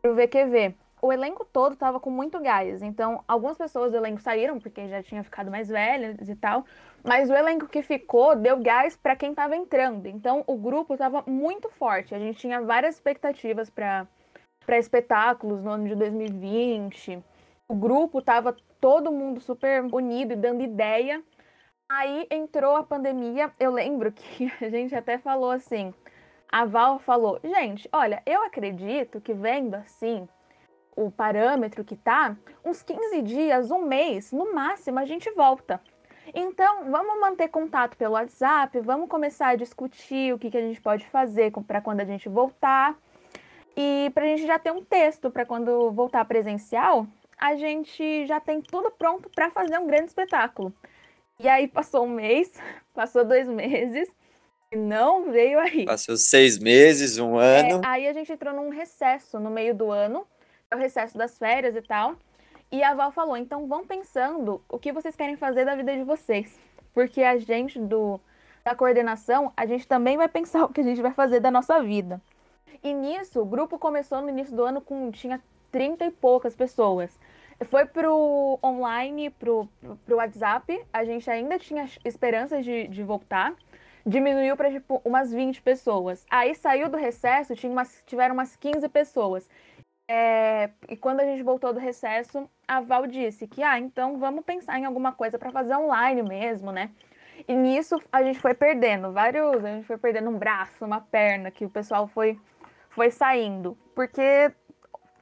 pro 0.05 0.15
VQV. 0.15 0.75
O 1.01 1.11
elenco 1.11 1.45
todo 1.45 1.75
tava 1.75 1.99
com 1.99 2.09
muito 2.09 2.39
gás, 2.39 2.81
então 2.81 3.23
algumas 3.27 3.57
pessoas 3.57 3.91
do 3.91 3.97
elenco 3.97 4.21
saíram 4.21 4.59
porque 4.59 4.87
já 4.87 5.01
tinham 5.03 5.23
ficado 5.23 5.49
mais 5.51 5.67
velhas 5.67 6.29
e 6.29 6.35
tal, 6.35 6.65
mas 7.03 7.29
o 7.29 7.33
elenco 7.33 7.67
que 7.67 7.81
ficou 7.81 8.35
deu 8.35 8.57
gás 8.59 8.95
para 8.95 9.15
quem 9.15 9.33
tava 9.33 9.55
entrando. 9.55 10.07
Então 10.07 10.43
o 10.47 10.55
grupo 10.55 10.95
tava 10.95 11.23
muito 11.27 11.69
forte. 11.69 12.13
A 12.13 12.19
gente 12.19 12.39
tinha 12.39 12.61
várias 12.61 12.95
expectativas 12.95 13.69
para 13.69 14.07
para 14.65 14.79
espetáculos 14.79 15.61
no 15.61 15.71
ano 15.71 15.87
de 15.87 15.95
2020. 15.95 17.23
O 17.67 17.75
grupo 17.75 18.19
tava 18.19 18.55
todo 18.81 19.11
mundo 19.11 19.39
super 19.39 19.83
unido 19.91 20.33
e 20.33 20.35
dando 20.35 20.63
ideia. 20.63 21.21
Aí 21.87 22.25
entrou 22.31 22.75
a 22.75 22.83
pandemia. 22.83 23.51
Eu 23.59 23.71
lembro 23.71 24.11
que 24.11 24.51
a 24.61 24.69
gente 24.69 24.95
até 24.95 25.17
falou 25.17 25.51
assim: 25.51 25.93
a 26.51 26.65
Val 26.65 26.99
falou, 26.99 27.39
gente, 27.43 27.87
olha, 27.91 28.21
eu 28.25 28.43
acredito 28.43 29.21
que 29.21 29.33
vendo 29.33 29.75
assim 29.75 30.27
o 30.95 31.11
parâmetro 31.11 31.83
que 31.83 31.95
tá, 31.95 32.37
uns 32.63 32.81
15 32.81 33.21
dias, 33.21 33.69
um 33.69 33.81
mês, 33.85 34.31
no 34.31 34.53
máximo, 34.53 34.97
a 34.97 35.05
gente 35.05 35.29
volta. 35.31 35.81
Então, 36.33 36.89
vamos 36.89 37.19
manter 37.19 37.49
contato 37.49 37.97
pelo 37.97 38.13
WhatsApp, 38.13 38.79
vamos 38.79 39.09
começar 39.09 39.49
a 39.49 39.55
discutir 39.55 40.33
o 40.33 40.39
que, 40.39 40.49
que 40.49 40.57
a 40.57 40.61
gente 40.61 40.81
pode 40.81 41.05
fazer 41.07 41.51
para 41.67 41.81
quando 41.81 41.99
a 41.99 42.05
gente 42.05 42.29
voltar. 42.29 42.97
E 43.75 44.09
para 44.13 44.23
a 44.23 44.27
gente 44.27 44.47
já 44.47 44.57
ter 44.57 44.71
um 44.71 44.83
texto 44.83 45.29
para 45.29 45.45
quando 45.45 45.91
voltar 45.91 46.23
presencial, 46.23 47.05
a 47.37 47.55
gente 47.55 48.25
já 48.25 48.39
tem 48.39 48.61
tudo 48.61 48.89
pronto 48.89 49.29
para 49.29 49.51
fazer 49.51 49.77
um 49.77 49.85
grande 49.85 50.05
espetáculo. 50.05 50.73
E 51.39 51.47
aí 51.47 51.67
passou 51.67 52.05
um 52.05 52.09
mês, 52.09 52.51
passou 52.93 53.25
dois 53.25 53.47
meses, 53.47 54.09
e 54.71 54.75
não 54.75 55.31
veio 55.31 55.59
aí. 55.59 55.85
Passou 55.85 56.17
seis 56.17 56.57
meses, 56.57 57.17
um 57.17 57.37
ano. 57.37 57.81
É, 57.83 57.87
aí 57.87 58.07
a 58.07 58.13
gente 58.13 58.31
entrou 58.31 58.53
num 58.53 58.69
recesso 58.69 59.39
no 59.39 59.49
meio 59.49 59.75
do 59.75 59.91
ano, 59.91 60.25
é 60.71 60.75
o 60.75 60.79
recesso 60.79 61.17
das 61.17 61.37
férias 61.37 61.75
e 61.75 61.81
tal. 61.81 62.15
E 62.71 62.83
a 62.83 62.93
Val 62.93 63.11
falou: 63.11 63.37
então 63.37 63.67
vão 63.67 63.85
pensando 63.85 64.61
o 64.67 64.79
que 64.79 64.91
vocês 64.91 65.15
querem 65.15 65.35
fazer 65.35 65.65
da 65.65 65.75
vida 65.75 65.95
de 65.95 66.03
vocês. 66.03 66.57
Porque 66.93 67.21
a 67.23 67.37
gente 67.37 67.77
do, 67.77 68.19
da 68.63 68.73
coordenação, 68.73 69.51
a 69.55 69.65
gente 69.65 69.87
também 69.87 70.17
vai 70.17 70.27
pensar 70.27 70.63
o 70.65 70.69
que 70.69 70.81
a 70.81 70.83
gente 70.83 71.01
vai 71.01 71.13
fazer 71.13 71.39
da 71.39 71.51
nossa 71.51 71.81
vida. 71.81 72.21
E 72.83 72.93
nisso, 72.93 73.41
o 73.41 73.45
grupo 73.45 73.79
começou 73.79 74.21
no 74.21 74.29
início 74.29 74.55
do 74.55 74.63
ano 74.63 74.79
com 74.79 75.11
tinha 75.11 75.41
30 75.71 76.05
e 76.05 76.11
poucas 76.11 76.55
pessoas. 76.55 77.11
Foi 77.63 77.85
pro 77.85 78.59
online, 78.63 79.29
pro, 79.29 79.67
pro, 80.05 80.17
WhatsApp, 80.17 80.85
a 80.91 81.05
gente 81.05 81.29
ainda 81.29 81.57
tinha 81.57 81.89
esperanças 82.03 82.65
de, 82.65 82.87
de 82.87 83.03
voltar. 83.03 83.53
Diminuiu 84.05 84.55
para 84.57 84.69
tipo, 84.69 85.01
umas 85.05 85.31
20 85.31 85.61
pessoas. 85.61 86.25
Aí 86.29 86.53
saiu 86.53 86.89
do 86.89 86.97
recesso, 86.97 87.55
tinha 87.55 87.71
umas, 87.71 88.03
tiveram 88.05 88.35
umas 88.35 88.55
15 88.55 88.87
pessoas. 88.89 89.49
É, 90.07 90.69
e 90.87 90.95
quando 90.95 91.21
a 91.21 91.25
gente 91.25 91.41
voltou 91.41 91.73
do 91.73 91.79
recesso, 91.79 92.47
a 92.67 92.81
Val 92.81 93.07
disse 93.07 93.47
que, 93.47 93.63
ah, 93.63 93.79
então 93.79 94.19
vamos 94.19 94.45
pensar 94.45 94.77
em 94.77 94.85
alguma 94.85 95.11
coisa 95.11 95.39
para 95.39 95.51
fazer 95.51 95.75
online 95.75 96.21
mesmo, 96.21 96.71
né? 96.71 96.91
E 97.47 97.53
nisso 97.53 97.99
a 98.11 98.21
gente 98.21 98.39
foi 98.39 98.53
perdendo 98.53 99.11
vários, 99.11 99.63
a 99.63 99.75
gente 99.75 99.87
foi 99.87 99.97
perdendo 99.97 100.29
um 100.29 100.37
braço, 100.37 100.85
uma 100.85 101.01
perna, 101.01 101.49
que 101.49 101.65
o 101.65 101.69
pessoal 101.69 102.07
foi 102.07 102.39
foi 102.89 103.11
saindo, 103.11 103.77
porque 103.93 104.53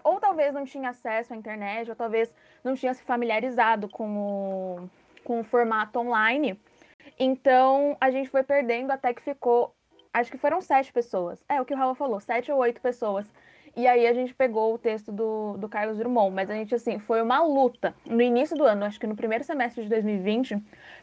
ou 0.03 0.19
talvez 0.19 0.53
não 0.53 0.65
tinha 0.65 0.89
acesso 0.89 1.33
à 1.33 1.35
internet, 1.35 1.89
ou 1.89 1.95
talvez 1.95 2.33
não 2.63 2.75
tinha 2.75 2.93
se 2.93 3.03
familiarizado 3.03 3.87
com 3.87 4.17
o, 4.17 4.89
com 5.23 5.39
o 5.39 5.43
formato 5.43 5.99
online. 5.99 6.59
Então 7.19 7.97
a 7.99 8.09
gente 8.11 8.29
foi 8.29 8.43
perdendo 8.43 8.91
até 8.91 9.13
que 9.13 9.21
ficou, 9.21 9.73
acho 10.13 10.31
que 10.31 10.37
foram 10.37 10.61
sete 10.61 10.91
pessoas. 10.91 11.43
É 11.47 11.61
o 11.61 11.65
que 11.65 11.73
o 11.73 11.77
Raul 11.77 11.95
falou, 11.95 12.19
sete 12.19 12.51
ou 12.51 12.59
oito 12.59 12.81
pessoas. 12.81 13.31
E 13.75 13.87
aí 13.87 14.05
a 14.05 14.13
gente 14.13 14.35
pegou 14.35 14.75
o 14.75 14.77
texto 14.77 15.11
do, 15.11 15.57
do 15.57 15.67
Carlos 15.67 15.97
Drummond, 15.97 16.35
mas 16.35 16.49
a 16.49 16.53
gente, 16.53 16.75
assim, 16.75 16.99
foi 16.99 17.21
uma 17.21 17.41
luta 17.41 17.95
no 18.05 18.21
início 18.21 18.55
do 18.55 18.63
ano, 18.63 18.85
acho 18.85 18.99
que 18.99 19.07
no 19.07 19.15
primeiro 19.15 19.43
semestre 19.43 19.81
de 19.81 19.89
2020, 19.89 20.61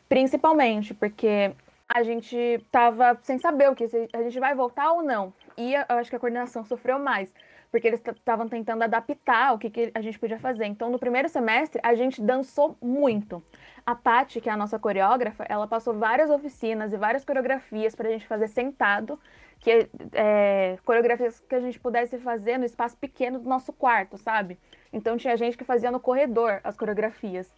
principalmente, 0.08 0.94
porque 0.94 1.52
a 1.88 2.04
gente 2.04 2.64
tava 2.70 3.18
sem 3.22 3.38
saber 3.38 3.68
o 3.68 3.74
que 3.74 3.84
a 4.12 4.22
gente 4.22 4.38
vai 4.38 4.54
voltar 4.54 4.92
ou 4.92 5.02
não. 5.02 5.32
E 5.56 5.74
eu 5.74 5.84
acho 5.88 6.08
que 6.08 6.14
a 6.14 6.20
coordenação 6.20 6.64
sofreu 6.64 7.00
mais, 7.00 7.34
porque 7.70 7.86
eles 7.86 8.00
estavam 8.00 8.48
tentando 8.48 8.82
adaptar 8.82 9.54
o 9.54 9.58
que, 9.58 9.70
que, 9.70 9.92
a 9.94 10.00
gente 10.00 10.18
podia 10.18 10.38
fazer. 10.38 10.66
Então, 10.66 10.90
no 10.90 10.98
primeiro 10.98 11.28
semestre, 11.28 11.80
a 11.84 11.94
gente 11.94 12.20
dançou 12.20 12.76
muito. 12.80 13.42
A 13.86 13.94
Paty, 13.94 14.40
que 14.40 14.48
é 14.48 14.52
a 14.52 14.56
nossa 14.56 14.78
coreógrafa, 14.78 15.44
ela 15.48 15.66
passou 15.66 15.94
várias 15.94 16.30
oficinas 16.30 16.92
e 16.92 16.96
várias 16.96 17.24
coreografias 17.24 17.94
para 17.94 18.08
a 18.08 18.12
gente 18.12 18.26
fazer 18.26 18.48
sentado, 18.48 19.18
que 19.58 19.88
é, 20.12 20.78
coreografias 20.84 21.40
que 21.40 21.54
a 21.54 21.60
gente 21.60 21.78
pudesse 21.78 22.18
fazer 22.18 22.58
no 22.58 22.64
espaço 22.64 22.96
pequeno 22.96 23.38
do 23.38 23.48
nosso 23.48 23.72
quarto, 23.72 24.18
sabe? 24.18 24.58
Então, 24.92 25.16
tinha 25.16 25.36
gente 25.36 25.56
que 25.56 25.64
fazia 25.64 25.90
no 25.90 26.00
corredor 26.00 26.60
as 26.64 26.76
coreografias. 26.76 27.52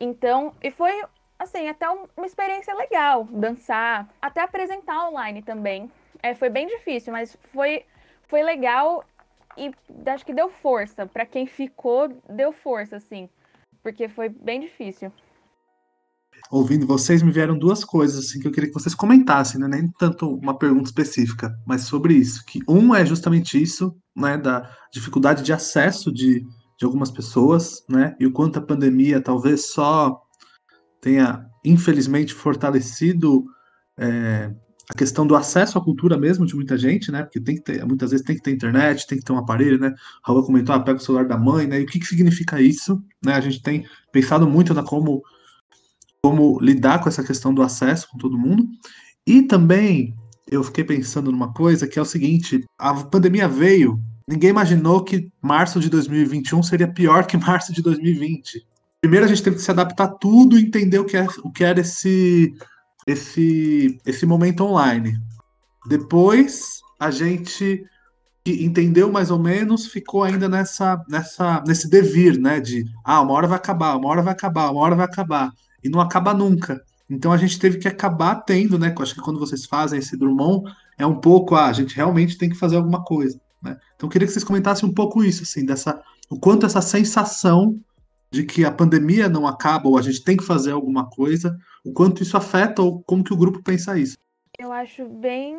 Então, 0.00 0.54
e 0.62 0.70
foi 0.70 1.02
assim, 1.38 1.68
até 1.68 1.88
uma 2.16 2.26
experiência 2.26 2.74
legal 2.74 3.24
dançar, 3.24 4.08
até 4.20 4.40
apresentar 4.40 5.08
online 5.08 5.42
também. 5.42 5.90
É, 6.22 6.34
foi 6.34 6.48
bem 6.48 6.66
difícil, 6.68 7.12
mas 7.12 7.36
foi, 7.52 7.84
foi 8.28 8.42
legal 8.42 9.04
e 9.56 9.70
acho 10.08 10.24
que 10.24 10.34
deu 10.34 10.50
força. 10.50 11.06
Para 11.06 11.26
quem 11.26 11.46
ficou, 11.46 12.08
deu 12.28 12.52
força, 12.52 12.96
assim, 12.96 13.28
porque 13.82 14.08
foi 14.08 14.28
bem 14.28 14.60
difícil. 14.60 15.12
Ouvindo 16.50 16.86
vocês, 16.86 17.22
me 17.22 17.30
vieram 17.30 17.58
duas 17.58 17.84
coisas 17.84 18.24
assim 18.24 18.40
que 18.40 18.46
eu 18.46 18.52
queria 18.52 18.68
que 18.68 18.74
vocês 18.74 18.94
comentassem, 18.94 19.60
né? 19.60 19.68
nem 19.68 19.88
tanto 19.98 20.28
uma 20.28 20.58
pergunta 20.58 20.84
específica, 20.84 21.54
mas 21.66 21.82
sobre 21.82 22.14
isso. 22.14 22.44
Que 22.46 22.60
um 22.68 22.94
é 22.94 23.06
justamente 23.06 23.60
isso, 23.60 23.96
né, 24.16 24.36
da 24.36 24.70
dificuldade 24.92 25.42
de 25.42 25.52
acesso 25.52 26.12
de, 26.12 26.40
de 26.78 26.84
algumas 26.84 27.10
pessoas, 27.10 27.84
né, 27.88 28.14
e 28.20 28.26
o 28.26 28.32
quanto 28.32 28.58
a 28.58 28.62
pandemia 28.62 29.20
talvez 29.20 29.68
só 29.68 30.20
tenha, 31.00 31.46
infelizmente, 31.64 32.34
fortalecido 32.34 33.44
é, 33.98 34.52
a 34.90 34.94
questão 34.94 35.26
do 35.26 35.36
acesso 35.36 35.78
à 35.78 35.80
cultura 35.80 36.18
mesmo 36.18 36.44
de 36.44 36.54
muita 36.54 36.76
gente, 36.76 37.10
né? 37.10 37.22
Porque 37.22 37.40
tem 37.40 37.56
que 37.56 37.62
ter, 37.62 37.84
muitas 37.84 38.10
vezes 38.10 38.24
tem 38.24 38.36
que 38.36 38.42
ter 38.42 38.50
internet, 38.50 39.06
tem 39.06 39.18
que 39.18 39.24
ter 39.24 39.32
um 39.32 39.38
aparelho, 39.38 39.78
né? 39.78 39.94
Raul 40.24 40.44
comentou, 40.44 40.74
ah, 40.74 40.80
pega 40.80 40.98
o 40.98 41.02
celular 41.02 41.26
da 41.26 41.38
mãe, 41.38 41.66
né? 41.66 41.80
E 41.80 41.84
o 41.84 41.86
que, 41.86 42.00
que 42.00 42.06
significa 42.06 42.60
isso? 42.60 43.02
Né? 43.24 43.34
A 43.34 43.40
gente 43.40 43.62
tem 43.62 43.86
pensado 44.10 44.48
muito 44.48 44.74
na 44.74 44.82
como, 44.82 45.22
como 46.22 46.58
lidar 46.60 47.00
com 47.00 47.08
essa 47.08 47.22
questão 47.22 47.54
do 47.54 47.62
acesso 47.62 48.08
com 48.10 48.18
todo 48.18 48.38
mundo. 48.38 48.66
E 49.26 49.42
também 49.42 50.14
eu 50.50 50.62
fiquei 50.64 50.84
pensando 50.84 51.30
numa 51.30 51.52
coisa 51.52 51.86
que 51.86 51.98
é 51.98 52.02
o 52.02 52.06
seguinte: 52.06 52.64
a 52.78 52.92
pandemia 52.94 53.48
veio, 53.48 54.00
ninguém 54.28 54.50
imaginou 54.50 55.04
que 55.04 55.30
março 55.40 55.80
de 55.80 55.88
2021 55.88 56.62
seria 56.62 56.92
pior 56.92 57.26
que 57.26 57.36
março 57.38 57.72
de 57.72 57.82
2020 57.82 58.66
primeiro 59.02 59.26
a 59.26 59.28
gente 59.28 59.42
teve 59.42 59.56
que 59.56 59.62
se 59.62 59.70
adaptar 59.70 60.06
tudo 60.20 60.56
e 60.56 60.62
entender 60.62 61.00
o 61.00 61.04
que, 61.04 61.16
é, 61.16 61.26
o 61.42 61.50
que 61.50 61.64
era 61.64 61.80
esse, 61.80 62.54
esse, 63.06 64.00
esse 64.06 64.26
momento 64.26 64.64
online. 64.64 65.18
Depois 65.86 66.80
a 66.98 67.10
gente 67.10 67.84
entendeu 68.44 69.10
mais 69.10 69.30
ou 69.30 69.38
menos, 69.38 69.86
ficou 69.86 70.24
ainda 70.24 70.48
nessa, 70.48 71.02
nessa, 71.08 71.62
nesse 71.66 71.88
devir, 71.88 72.38
né? 72.38 72.60
De 72.60 72.84
ah, 73.04 73.20
uma 73.20 73.32
hora 73.32 73.46
vai 73.46 73.56
acabar, 73.56 73.96
uma 73.96 74.08
hora 74.08 74.22
vai 74.22 74.32
acabar, 74.32 74.70
uma 74.70 74.80
hora 74.80 74.96
vai 74.96 75.04
acabar. 75.04 75.52
E 75.82 75.88
não 75.88 76.00
acaba 76.00 76.34
nunca. 76.34 76.82
Então 77.08 77.32
a 77.32 77.36
gente 77.36 77.58
teve 77.58 77.78
que 77.78 77.88
acabar 77.88 78.36
tendo, 78.36 78.78
né? 78.78 78.94
Acho 78.98 79.14
que 79.14 79.20
quando 79.20 79.38
vocês 79.38 79.66
fazem 79.66 79.98
esse 79.98 80.16
Drummond, 80.16 80.72
é 80.98 81.06
um 81.06 81.16
pouco, 81.16 81.54
ah, 81.54 81.66
a 81.66 81.72
gente 81.72 81.94
realmente 81.94 82.38
tem 82.38 82.48
que 82.48 82.56
fazer 82.56 82.76
alguma 82.76 83.02
coisa. 83.04 83.40
Né? 83.62 83.76
Então 83.94 84.06
eu 84.06 84.10
queria 84.10 84.26
que 84.26 84.32
vocês 84.32 84.44
comentassem 84.44 84.88
um 84.88 84.92
pouco 84.92 85.22
isso, 85.22 85.42
assim, 85.42 85.64
dessa, 85.64 86.00
o 86.28 86.38
quanto 86.38 86.66
essa 86.66 86.80
sensação 86.80 87.78
de 88.32 88.44
que 88.44 88.64
a 88.64 88.72
pandemia 88.72 89.28
não 89.28 89.46
acaba 89.46 89.86
ou 89.88 89.98
a 89.98 90.02
gente 90.02 90.24
tem 90.24 90.38
que 90.38 90.42
fazer 90.42 90.72
alguma 90.72 91.08
coisa, 91.08 91.54
o 91.84 91.92
quanto 91.92 92.22
isso 92.22 92.34
afeta 92.34 92.80
ou 92.80 93.02
como 93.02 93.22
que 93.22 93.32
o 93.32 93.36
grupo 93.36 93.62
pensa 93.62 93.98
isso? 93.98 94.16
Eu 94.58 94.72
acho 94.72 95.06
bem 95.06 95.54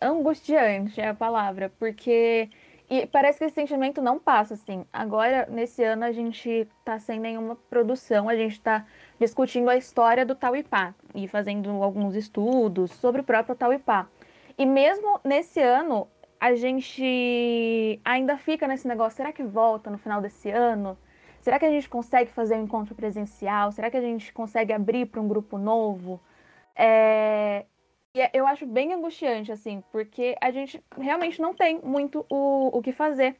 angustiante 0.00 0.98
a 0.98 1.14
palavra, 1.14 1.70
porque 1.78 2.48
e 2.88 3.06
parece 3.06 3.38
que 3.38 3.44
esse 3.44 3.54
sentimento 3.54 4.00
não 4.00 4.18
passa 4.18 4.54
assim. 4.54 4.84
Agora, 4.90 5.46
nesse 5.50 5.84
ano, 5.84 6.04
a 6.04 6.10
gente 6.10 6.66
tá 6.84 6.98
sem 6.98 7.20
nenhuma 7.20 7.54
produção, 7.54 8.30
a 8.30 8.34
gente 8.34 8.58
tá 8.60 8.86
discutindo 9.20 9.68
a 9.68 9.76
história 9.76 10.24
do 10.24 10.34
Tauipá 10.34 10.94
e 11.14 11.28
fazendo 11.28 11.70
alguns 11.82 12.16
estudos 12.16 12.90
sobre 12.92 13.20
o 13.20 13.24
próprio 13.24 13.54
Tauipá. 13.54 14.08
E 14.56 14.64
mesmo 14.64 15.20
nesse 15.22 15.60
ano, 15.60 16.08
a 16.40 16.54
gente 16.54 18.00
ainda 18.02 18.38
fica 18.38 18.66
nesse 18.66 18.88
negócio, 18.88 19.18
será 19.18 19.32
que 19.32 19.42
volta 19.42 19.90
no 19.90 19.98
final 19.98 20.22
desse 20.22 20.50
ano? 20.50 20.96
Será 21.40 21.58
que 21.58 21.64
a 21.64 21.70
gente 21.70 21.88
consegue 21.88 22.30
fazer 22.30 22.54
um 22.56 22.64
encontro 22.64 22.94
presencial? 22.94 23.72
Será 23.72 23.90
que 23.90 23.96
a 23.96 24.00
gente 24.00 24.32
consegue 24.32 24.72
abrir 24.72 25.06
para 25.06 25.20
um 25.20 25.28
grupo 25.28 25.58
novo? 25.58 26.20
É... 26.76 27.64
E 28.14 28.20
é, 28.20 28.30
eu 28.34 28.46
acho 28.46 28.66
bem 28.66 28.92
angustiante, 28.92 29.52
assim, 29.52 29.82
porque 29.92 30.36
a 30.40 30.50
gente 30.50 30.82
realmente 30.98 31.40
não 31.40 31.54
tem 31.54 31.80
muito 31.80 32.26
o, 32.28 32.76
o 32.76 32.82
que 32.82 32.92
fazer. 32.92 33.36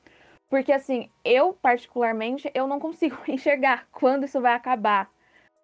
Porque, 0.49 0.73
assim, 0.73 1.11
eu, 1.25 1.53
particularmente, 1.55 2.51
eu 2.55 2.67
não 2.67 2.81
consigo 2.81 3.17
enxergar 3.29 3.87
quando 3.93 4.25
isso 4.25 4.41
vai 4.41 4.55
acabar. 4.55 5.11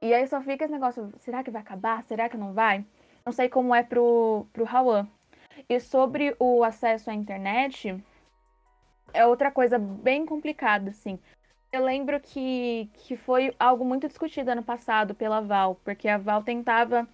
E 0.02 0.12
aí 0.12 0.26
só 0.26 0.40
fica 0.40 0.64
esse 0.64 0.72
negócio, 0.72 1.12
será 1.20 1.42
que 1.42 1.50
vai 1.50 1.62
acabar? 1.62 2.02
Será 2.04 2.28
que 2.28 2.36
não 2.36 2.52
vai? 2.52 2.84
Não 3.24 3.32
sei 3.32 3.48
como 3.48 3.74
é 3.74 3.82
pro, 3.82 4.46
pro 4.52 4.64
Rawan. 4.64 5.08
E 5.68 5.80
sobre 5.80 6.36
o 6.38 6.62
acesso 6.62 7.10
à 7.10 7.14
internet, 7.14 7.96
é 9.12 9.26
outra 9.26 9.50
coisa 9.50 9.78
bem 9.78 10.26
complicada, 10.26 10.90
assim. 10.90 11.18
Eu 11.72 11.84
lembro 11.84 12.18
que, 12.20 12.88
que 12.94 13.16
foi 13.16 13.54
algo 13.58 13.84
muito 13.84 14.06
discutido 14.08 14.50
ano 14.50 14.62
passado 14.62 15.14
pela 15.14 15.40
Val, 15.40 15.78
porque 15.84 16.08
a 16.08 16.16
Val 16.16 16.42
tentava 16.42 17.06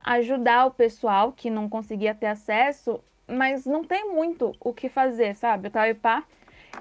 ajudar 0.00 0.66
o 0.66 0.70
pessoal 0.70 1.32
que 1.32 1.50
não 1.50 1.68
conseguia 1.68 2.14
ter 2.14 2.26
acesso, 2.26 3.00
mas 3.26 3.66
não 3.66 3.84
tem 3.84 4.08
muito 4.08 4.52
o 4.60 4.72
que 4.72 4.88
fazer, 4.88 5.34
sabe? 5.36 5.68
O 5.68 5.70
Tauipá, 5.70 6.24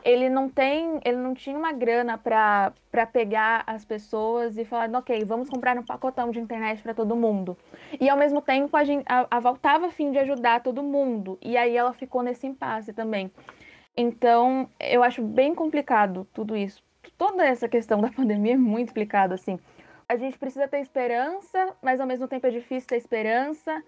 ele 0.04 0.30
não 0.30 0.50
tem, 0.50 1.00
ele 1.04 1.18
não 1.18 1.34
tinha 1.34 1.58
uma 1.58 1.74
grana 1.74 2.18
para 2.18 2.74
pegar 3.12 3.64
as 3.68 3.84
pessoas 3.84 4.58
e 4.58 4.64
falar, 4.64 4.90
ok, 4.98 5.24
vamos 5.26 5.50
comprar 5.50 5.78
um 5.78 5.84
pacotão 5.84 6.32
de 6.32 6.40
internet 6.40 6.82
para 6.82 6.94
todo 6.94 7.16
mundo. 7.16 7.58
E 8.00 8.10
ao 8.10 8.18
mesmo 8.18 8.42
tempo 8.42 8.76
a, 8.78 8.84
gente, 8.84 9.04
a, 9.08 9.28
a 9.30 9.40
Val 9.40 9.56
estava 9.56 9.88
afim 9.88 10.12
de 10.12 10.20
ajudar 10.20 10.64
todo 10.64 10.82
mundo, 10.82 11.38
e 11.42 11.58
aí 11.58 11.76
ela 11.76 11.94
ficou 11.94 12.24
nesse 12.24 12.48
impasse 12.48 12.94
também. 12.94 13.32
Então, 13.96 14.70
eu 14.80 15.04
acho 15.04 15.22
bem 15.22 15.54
complicado 15.54 16.28
tudo 16.34 16.56
isso. 16.56 16.87
Toda 17.18 17.46
essa 17.46 17.68
questão 17.68 18.00
da 18.02 18.10
pandemia 18.14 18.54
é 18.54 18.58
muito 18.58 18.90
complicada, 18.90 19.36
assim. 19.36 19.60
A 20.08 20.16
gente 20.16 20.38
precisa 20.38 20.68
ter 20.68 20.80
esperança, 20.80 21.76
mas 21.82 22.00
ao 22.00 22.08
mesmo 22.08 22.28
tempo 22.28 22.48
é 22.48 22.50
difícil 22.52 22.88
ter 22.88 22.98
esperança. 22.98 23.84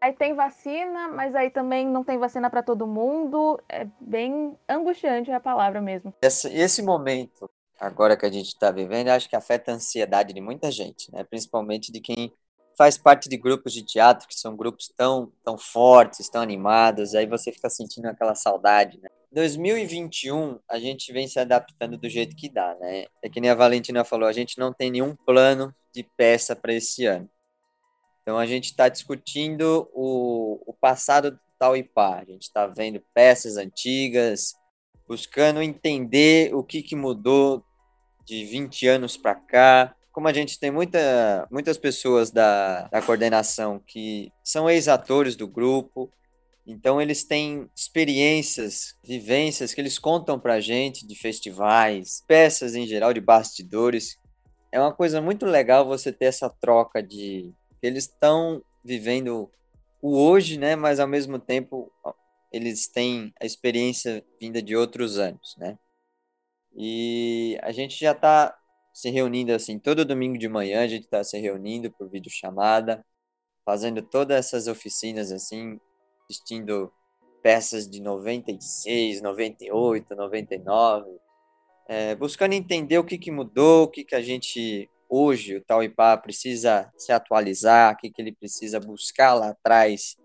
Aí 0.00 0.14
tem 0.14 0.32
vacina, 0.32 1.08
mas 1.08 1.34
aí 1.34 1.50
também 1.50 1.86
não 1.86 2.02
tem 2.02 2.16
vacina 2.16 2.48
para 2.48 2.62
todo 2.62 2.86
mundo. 2.86 3.60
É 3.68 3.86
bem 4.00 4.56
angustiante 4.66 5.30
a 5.30 5.38
palavra 5.38 5.82
mesmo. 5.82 6.14
Esse, 6.22 6.48
esse 6.56 6.82
momento, 6.82 7.50
agora 7.78 8.16
que 8.16 8.24
a 8.24 8.32
gente 8.32 8.48
está 8.48 8.70
vivendo, 8.70 9.08
acho 9.08 9.28
que 9.28 9.36
afeta 9.36 9.70
a 9.70 9.74
ansiedade 9.74 10.32
de 10.32 10.40
muita 10.40 10.70
gente, 10.70 11.12
né? 11.12 11.22
principalmente 11.24 11.92
de 11.92 12.00
quem 12.00 12.32
faz 12.78 12.96
parte 12.96 13.28
de 13.28 13.36
grupos 13.36 13.74
de 13.74 13.82
teatro, 13.82 14.26
que 14.26 14.34
são 14.34 14.56
grupos 14.56 14.88
tão, 14.96 15.30
tão 15.44 15.58
fortes, 15.58 16.30
tão 16.30 16.40
animados, 16.40 17.14
aí 17.14 17.26
você 17.26 17.52
fica 17.52 17.68
sentindo 17.68 18.06
aquela 18.06 18.34
saudade, 18.34 18.98
né? 19.02 19.10
2021, 19.32 20.58
a 20.68 20.78
gente 20.78 21.12
vem 21.12 21.28
se 21.28 21.38
adaptando 21.38 21.96
do 21.96 22.08
jeito 22.08 22.34
que 22.34 22.48
dá, 22.48 22.74
né? 22.80 23.06
É 23.22 23.28
que 23.28 23.40
nem 23.40 23.50
a 23.50 23.54
Valentina 23.54 24.04
falou, 24.04 24.28
a 24.28 24.32
gente 24.32 24.58
não 24.58 24.72
tem 24.72 24.90
nenhum 24.90 25.14
plano 25.14 25.74
de 25.94 26.02
peça 26.16 26.56
para 26.56 26.74
esse 26.74 27.06
ano. 27.06 27.28
Então, 28.22 28.38
a 28.38 28.46
gente 28.46 28.66
está 28.66 28.88
discutindo 28.88 29.88
o, 29.94 30.62
o 30.66 30.74
passado 30.74 31.30
do 31.30 31.40
Tauipá. 31.58 32.18
A 32.18 32.24
gente 32.24 32.42
está 32.42 32.66
vendo 32.66 33.02
peças 33.14 33.56
antigas, 33.56 34.54
buscando 35.08 35.62
entender 35.62 36.54
o 36.54 36.62
que, 36.62 36.82
que 36.82 36.94
mudou 36.94 37.64
de 38.24 38.44
20 38.44 38.86
anos 38.86 39.16
para 39.16 39.34
cá, 39.34 39.94
como 40.12 40.28
a 40.28 40.32
gente 40.32 40.58
tem 40.58 40.70
muita, 40.70 41.46
muitas 41.50 41.78
pessoas 41.78 42.30
da, 42.30 42.88
da 42.88 43.00
coordenação 43.02 43.80
que 43.84 44.30
são 44.44 44.68
ex-atores 44.68 45.34
do 45.36 45.48
grupo, 45.48 46.12
então 46.66 47.00
eles 47.00 47.24
têm 47.24 47.68
experiências, 47.74 48.96
vivências 49.02 49.74
que 49.74 49.80
eles 49.80 49.98
contam 49.98 50.38
pra 50.38 50.60
gente 50.60 51.06
de 51.06 51.14
festivais, 51.14 52.22
peças 52.26 52.74
em 52.74 52.86
geral 52.86 53.12
de 53.12 53.20
bastidores. 53.20 54.18
É 54.70 54.78
uma 54.80 54.94
coisa 54.94 55.20
muito 55.20 55.46
legal 55.46 55.86
você 55.86 56.12
ter 56.12 56.26
essa 56.26 56.48
troca 56.48 57.02
de 57.02 57.52
eles 57.82 58.04
estão 58.04 58.62
vivendo 58.84 59.50
o 60.02 60.16
hoje, 60.16 60.58
né, 60.58 60.76
mas 60.76 61.00
ao 61.00 61.08
mesmo 61.08 61.38
tempo 61.38 61.90
eles 62.52 62.88
têm 62.88 63.32
a 63.40 63.46
experiência 63.46 64.24
vinda 64.40 64.62
de 64.62 64.76
outros 64.76 65.18
anos, 65.18 65.54
né? 65.58 65.78
E 66.74 67.58
a 67.62 67.72
gente 67.72 67.98
já 67.98 68.12
está 68.12 68.56
se 68.92 69.10
reunindo 69.10 69.52
assim, 69.52 69.78
todo 69.78 70.04
domingo 70.04 70.38
de 70.38 70.48
manhã 70.48 70.82
a 70.82 70.88
gente 70.88 71.04
está 71.04 71.22
se 71.22 71.38
reunindo 71.38 71.90
por 71.90 72.08
videochamada, 72.08 73.04
fazendo 73.64 74.02
todas 74.02 74.36
essas 74.36 74.66
oficinas 74.66 75.32
assim, 75.32 75.78
assistindo 76.30 76.92
peças 77.42 77.88
de 77.88 78.00
96, 78.00 79.20
98, 79.20 80.14
99, 80.14 81.10
é, 81.88 82.14
buscando 82.14 82.52
entender 82.52 82.98
o 82.98 83.04
que, 83.04 83.18
que 83.18 83.32
mudou, 83.32 83.84
o 83.84 83.88
que, 83.88 84.04
que 84.04 84.14
a 84.14 84.22
gente 84.22 84.88
hoje, 85.08 85.56
o 85.56 85.64
Tauipá, 85.64 86.16
precisa 86.16 86.88
se 86.96 87.10
atualizar, 87.10 87.92
o 87.92 87.96
que, 87.96 88.10
que 88.10 88.22
ele 88.22 88.32
precisa 88.32 88.78
buscar 88.78 89.34
lá 89.34 89.48
atrás, 89.48 90.16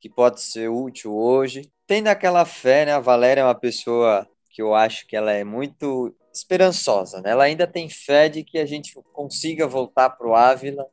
que 0.00 0.08
pode 0.08 0.40
ser 0.40 0.68
útil 0.68 1.16
hoje. 1.16 1.68
Tendo 1.86 2.06
aquela 2.06 2.44
fé, 2.44 2.86
né? 2.86 2.92
A 2.92 3.00
Valéria 3.00 3.40
é 3.40 3.44
uma 3.44 3.58
pessoa 3.58 4.28
que 4.50 4.62
eu 4.62 4.74
acho 4.74 5.06
que 5.08 5.16
ela 5.16 5.32
é 5.32 5.42
muito 5.42 6.14
esperançosa, 6.32 7.20
né? 7.20 7.30
Ela 7.30 7.44
ainda 7.44 7.66
tem 7.66 7.88
fé 7.88 8.28
de 8.28 8.44
que 8.44 8.58
a 8.58 8.66
gente 8.66 8.94
consiga 9.12 9.66
voltar 9.66 10.10
para 10.10 10.28
o 10.28 10.34
Ávila, 10.34 10.86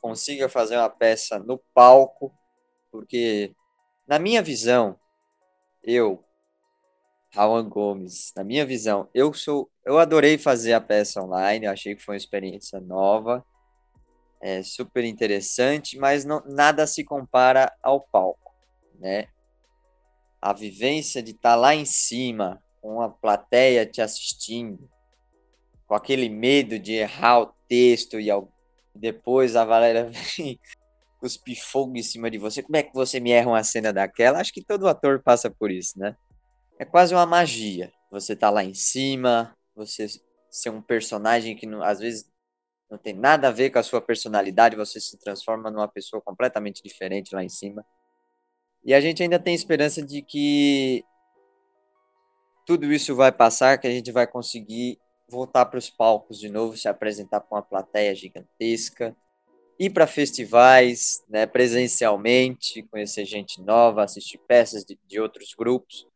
consiga 0.00 0.48
fazer 0.48 0.76
uma 0.76 0.88
peça 0.88 1.38
no 1.40 1.58
palco, 1.74 2.32
porque 2.92 3.52
na 4.06 4.18
minha 4.18 4.42
visão, 4.42 4.98
eu, 5.82 6.24
Raul 7.32 7.64
Gomes, 7.64 8.32
na 8.36 8.44
minha 8.44 8.64
visão, 8.64 9.08
eu 9.12 9.32
sou, 9.34 9.70
eu 9.84 9.98
adorei 9.98 10.38
fazer 10.38 10.72
a 10.72 10.80
peça 10.80 11.22
online, 11.22 11.66
achei 11.66 11.94
que 11.94 12.02
foi 12.02 12.14
uma 12.14 12.18
experiência 12.18 12.80
nova, 12.80 13.44
é 14.40 14.62
super 14.62 15.04
interessante, 15.04 15.98
mas 15.98 16.24
não, 16.24 16.42
nada 16.46 16.86
se 16.86 17.02
compara 17.02 17.72
ao 17.82 18.00
palco, 18.00 18.54
né? 18.98 19.28
A 20.40 20.52
vivência 20.52 21.22
de 21.22 21.32
estar 21.32 21.50
tá 21.50 21.56
lá 21.56 21.74
em 21.74 21.84
cima, 21.84 22.62
com 22.80 23.00
a 23.00 23.08
plateia 23.08 23.84
te 23.84 24.00
assistindo, 24.00 24.88
com 25.86 25.94
aquele 25.94 26.28
medo 26.28 26.78
de 26.78 26.92
errar 26.92 27.40
o 27.40 27.54
texto 27.68 28.20
e 28.20 28.28
depois 28.94 29.56
a 29.56 29.64
Valéria 29.64 30.10
vem 30.36 30.60
cuspir 31.18 31.58
fogo 31.62 31.96
em 31.96 32.02
cima 32.02 32.30
de 32.30 32.38
você. 32.38 32.62
Como 32.62 32.76
é 32.76 32.82
que 32.82 32.94
você 32.94 33.20
me 33.20 33.30
erra 33.30 33.48
uma 33.48 33.64
cena 33.64 33.92
daquela? 33.92 34.40
Acho 34.40 34.52
que 34.52 34.64
todo 34.64 34.88
ator 34.88 35.22
passa 35.22 35.50
por 35.50 35.70
isso, 35.70 35.98
né? 35.98 36.16
É 36.78 36.84
quase 36.84 37.14
uma 37.14 37.26
magia. 37.26 37.92
Você 38.10 38.36
tá 38.36 38.50
lá 38.50 38.62
em 38.62 38.74
cima, 38.74 39.56
você 39.74 40.06
ser 40.50 40.70
um 40.70 40.80
personagem 40.80 41.56
que 41.56 41.66
não, 41.66 41.82
às 41.82 41.98
vezes 41.98 42.30
não 42.90 42.98
tem 42.98 43.14
nada 43.14 43.48
a 43.48 43.50
ver 43.50 43.70
com 43.70 43.78
a 43.78 43.82
sua 43.82 44.00
personalidade, 44.00 44.76
você 44.76 45.00
se 45.00 45.18
transforma 45.18 45.70
numa 45.70 45.88
pessoa 45.88 46.22
completamente 46.22 46.82
diferente 46.82 47.34
lá 47.34 47.42
em 47.42 47.48
cima. 47.48 47.84
E 48.84 48.94
a 48.94 49.00
gente 49.00 49.22
ainda 49.22 49.38
tem 49.38 49.54
esperança 49.54 50.00
de 50.04 50.22
que 50.22 51.04
tudo 52.64 52.92
isso 52.92 53.14
vai 53.14 53.32
passar, 53.32 53.78
que 53.78 53.86
a 53.86 53.90
gente 53.90 54.12
vai 54.12 54.26
conseguir 54.26 54.98
voltar 55.28 55.66
para 55.66 55.78
os 55.78 55.90
palcos 55.90 56.38
de 56.38 56.48
novo, 56.48 56.76
se 56.76 56.88
apresentar 56.88 57.40
para 57.40 57.56
uma 57.56 57.62
plateia 57.62 58.14
gigantesca, 58.14 59.16
ir 59.78 59.90
para 59.90 60.06
festivais, 60.06 61.24
né, 61.28 61.46
presencialmente, 61.46 62.82
conhecer 62.84 63.24
gente 63.24 63.60
nova, 63.60 64.04
assistir 64.04 64.38
peças 64.38 64.84
de, 64.84 64.98
de 65.06 65.20
outros 65.20 65.54
grupos. 65.54 66.06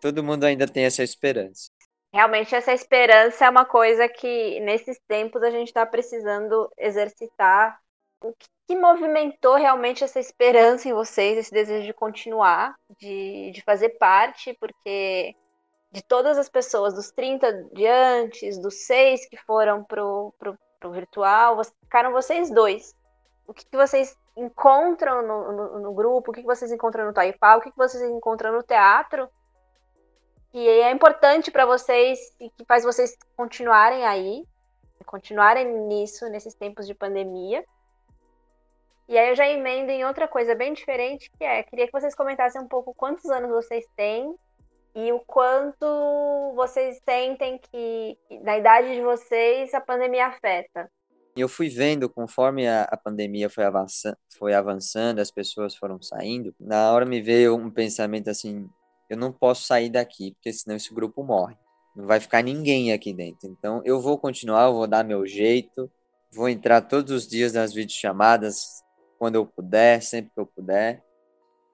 Todo 0.00 0.24
mundo 0.24 0.44
ainda 0.44 0.66
tem 0.66 0.84
essa 0.84 1.02
esperança. 1.02 1.70
Realmente, 2.12 2.54
essa 2.54 2.72
esperança 2.72 3.44
é 3.44 3.50
uma 3.50 3.64
coisa 3.64 4.08
que, 4.08 4.58
nesses 4.60 4.98
tempos, 5.06 5.42
a 5.42 5.50
gente 5.50 5.68
está 5.68 5.86
precisando 5.86 6.68
exercitar. 6.76 7.78
O 8.22 8.34
que 8.66 8.76
movimentou 8.76 9.54
realmente 9.54 10.02
essa 10.02 10.18
esperança 10.18 10.88
em 10.88 10.92
vocês, 10.92 11.38
esse 11.38 11.52
desejo 11.52 11.86
de 11.86 11.92
continuar, 11.92 12.74
de, 12.98 13.52
de 13.52 13.62
fazer 13.62 13.90
parte, 13.90 14.56
porque 14.60 15.34
de 15.92 16.02
todas 16.02 16.38
as 16.38 16.48
pessoas, 16.48 16.94
dos 16.94 17.10
30 17.10 17.64
de 17.72 17.86
antes, 17.86 18.58
dos 18.58 18.86
seis 18.86 19.28
que 19.28 19.36
foram 19.36 19.82
pro, 19.84 20.32
pro, 20.38 20.56
pro 20.80 20.90
virtual, 20.90 21.62
ficaram 21.62 22.10
vocês 22.10 22.50
dois. 22.50 22.94
O 23.46 23.52
que, 23.52 23.64
que 23.66 23.76
vocês 23.76 24.16
encontram 24.36 25.22
no, 25.22 25.52
no, 25.52 25.78
no, 25.80 25.92
grupo, 25.92 26.30
o 26.30 26.34
que, 26.34 26.40
que 26.40 26.46
vocês 26.46 26.72
encontram 26.72 27.04
no 27.04 27.12
Taipá, 27.12 27.56
o 27.56 27.60
que, 27.60 27.70
que 27.70 27.76
vocês 27.76 28.02
encontram 28.02 28.52
no 28.52 28.62
teatro, 28.62 29.28
que 30.50 30.68
é 30.68 30.90
importante 30.90 31.50
para 31.50 31.66
vocês 31.66 32.18
e 32.40 32.48
que 32.50 32.64
faz 32.64 32.82
vocês 32.82 33.16
continuarem 33.36 34.06
aí, 34.06 34.44
continuarem 35.04 35.66
nisso, 35.86 36.28
nesses 36.28 36.54
tempos 36.54 36.86
de 36.86 36.94
pandemia. 36.94 37.64
E 39.08 39.18
aí 39.18 39.30
eu 39.30 39.36
já 39.36 39.48
emendo 39.48 39.90
em 39.90 40.04
outra 40.04 40.28
coisa 40.28 40.54
bem 40.54 40.72
diferente, 40.72 41.30
que 41.36 41.44
é, 41.44 41.62
queria 41.64 41.86
que 41.86 41.92
vocês 41.92 42.14
comentassem 42.14 42.60
um 42.60 42.68
pouco 42.68 42.94
quantos 42.94 43.28
anos 43.28 43.50
vocês 43.50 43.84
têm 43.96 44.34
e 44.94 45.12
o 45.12 45.20
quanto 45.20 46.52
vocês 46.54 47.00
sentem 47.04 47.58
que, 47.58 48.18
na 48.42 48.58
idade 48.58 48.94
de 48.94 49.00
vocês, 49.00 49.72
a 49.74 49.80
pandemia 49.80 50.26
afeta. 50.26 50.90
Eu 51.36 51.48
fui 51.48 51.68
vendo 51.68 52.08
conforme 52.08 52.66
a, 52.66 52.82
a 52.82 52.96
pandemia 52.96 53.48
foi 53.48 53.64
avançando, 53.64 54.16
foi 54.36 54.52
avançando, 54.52 55.20
as 55.20 55.30
pessoas 55.30 55.76
foram 55.76 56.00
saindo. 56.02 56.54
Na 56.58 56.92
hora 56.92 57.06
me 57.06 57.22
veio 57.22 57.56
um 57.56 57.70
pensamento 57.70 58.28
assim: 58.28 58.68
eu 59.08 59.16
não 59.16 59.32
posso 59.32 59.64
sair 59.64 59.88
daqui, 59.88 60.32
porque 60.32 60.52
senão 60.52 60.76
esse 60.76 60.92
grupo 60.92 61.22
morre. 61.22 61.56
Não 61.94 62.06
vai 62.06 62.20
ficar 62.20 62.42
ninguém 62.42 62.92
aqui 62.92 63.12
dentro. 63.12 63.48
Então 63.48 63.80
eu 63.84 64.00
vou 64.00 64.18
continuar, 64.18 64.66
eu 64.66 64.74
vou 64.74 64.86
dar 64.86 65.04
meu 65.04 65.26
jeito, 65.26 65.90
vou 66.32 66.48
entrar 66.48 66.80
todos 66.82 67.12
os 67.12 67.28
dias 67.28 67.52
nas 67.52 67.72
videochamadas, 67.72 68.82
quando 69.18 69.36
eu 69.36 69.46
puder, 69.46 70.02
sempre 70.02 70.32
que 70.32 70.40
eu 70.40 70.46
puder. 70.46 71.02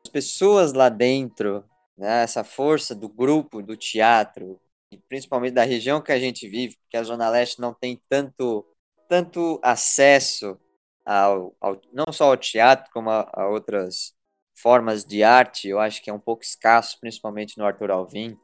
As 0.05 0.11
pessoas 0.11 0.73
lá 0.73 0.89
dentro 0.89 1.65
né, 1.97 2.23
essa 2.23 2.45
força 2.45 2.95
do 2.95 3.09
grupo, 3.09 3.63
do 3.63 3.77
teatro, 3.77 4.61
e 4.91 4.99
principalmente 4.99 5.55
da 5.55 5.65
região 5.65 6.01
que 6.01 6.13
a 6.13 6.19
gente 6.19 6.49
vive, 6.49 6.77
porque 6.77 6.97
a 6.97 7.03
Zona 7.03 7.29
Leste 7.29 7.61
não 7.61 7.75
tem 7.75 8.01
tanto, 8.09 8.67
tanto 9.09 9.59
acesso 9.63 10.59
ao, 11.05 11.57
ao 11.61 11.81
não 11.93 12.13
só 12.13 12.31
ao 12.31 12.37
teatro, 12.37 12.91
como 12.93 13.11
a, 13.11 13.29
a, 13.33 13.49
outras 13.49 14.15
formas 14.55 15.05
de 15.05 15.23
arte, 15.23 15.69
eu 15.69 15.79
acho 15.79 16.03
que 16.03 16.11
é 16.11 16.13
um 16.13 16.21
pouco 16.21 16.43
escasso, 16.43 16.99
principalmente 17.01 17.59
no 17.59 17.65
Arthur 17.65 17.91
Alvim. 17.91 18.39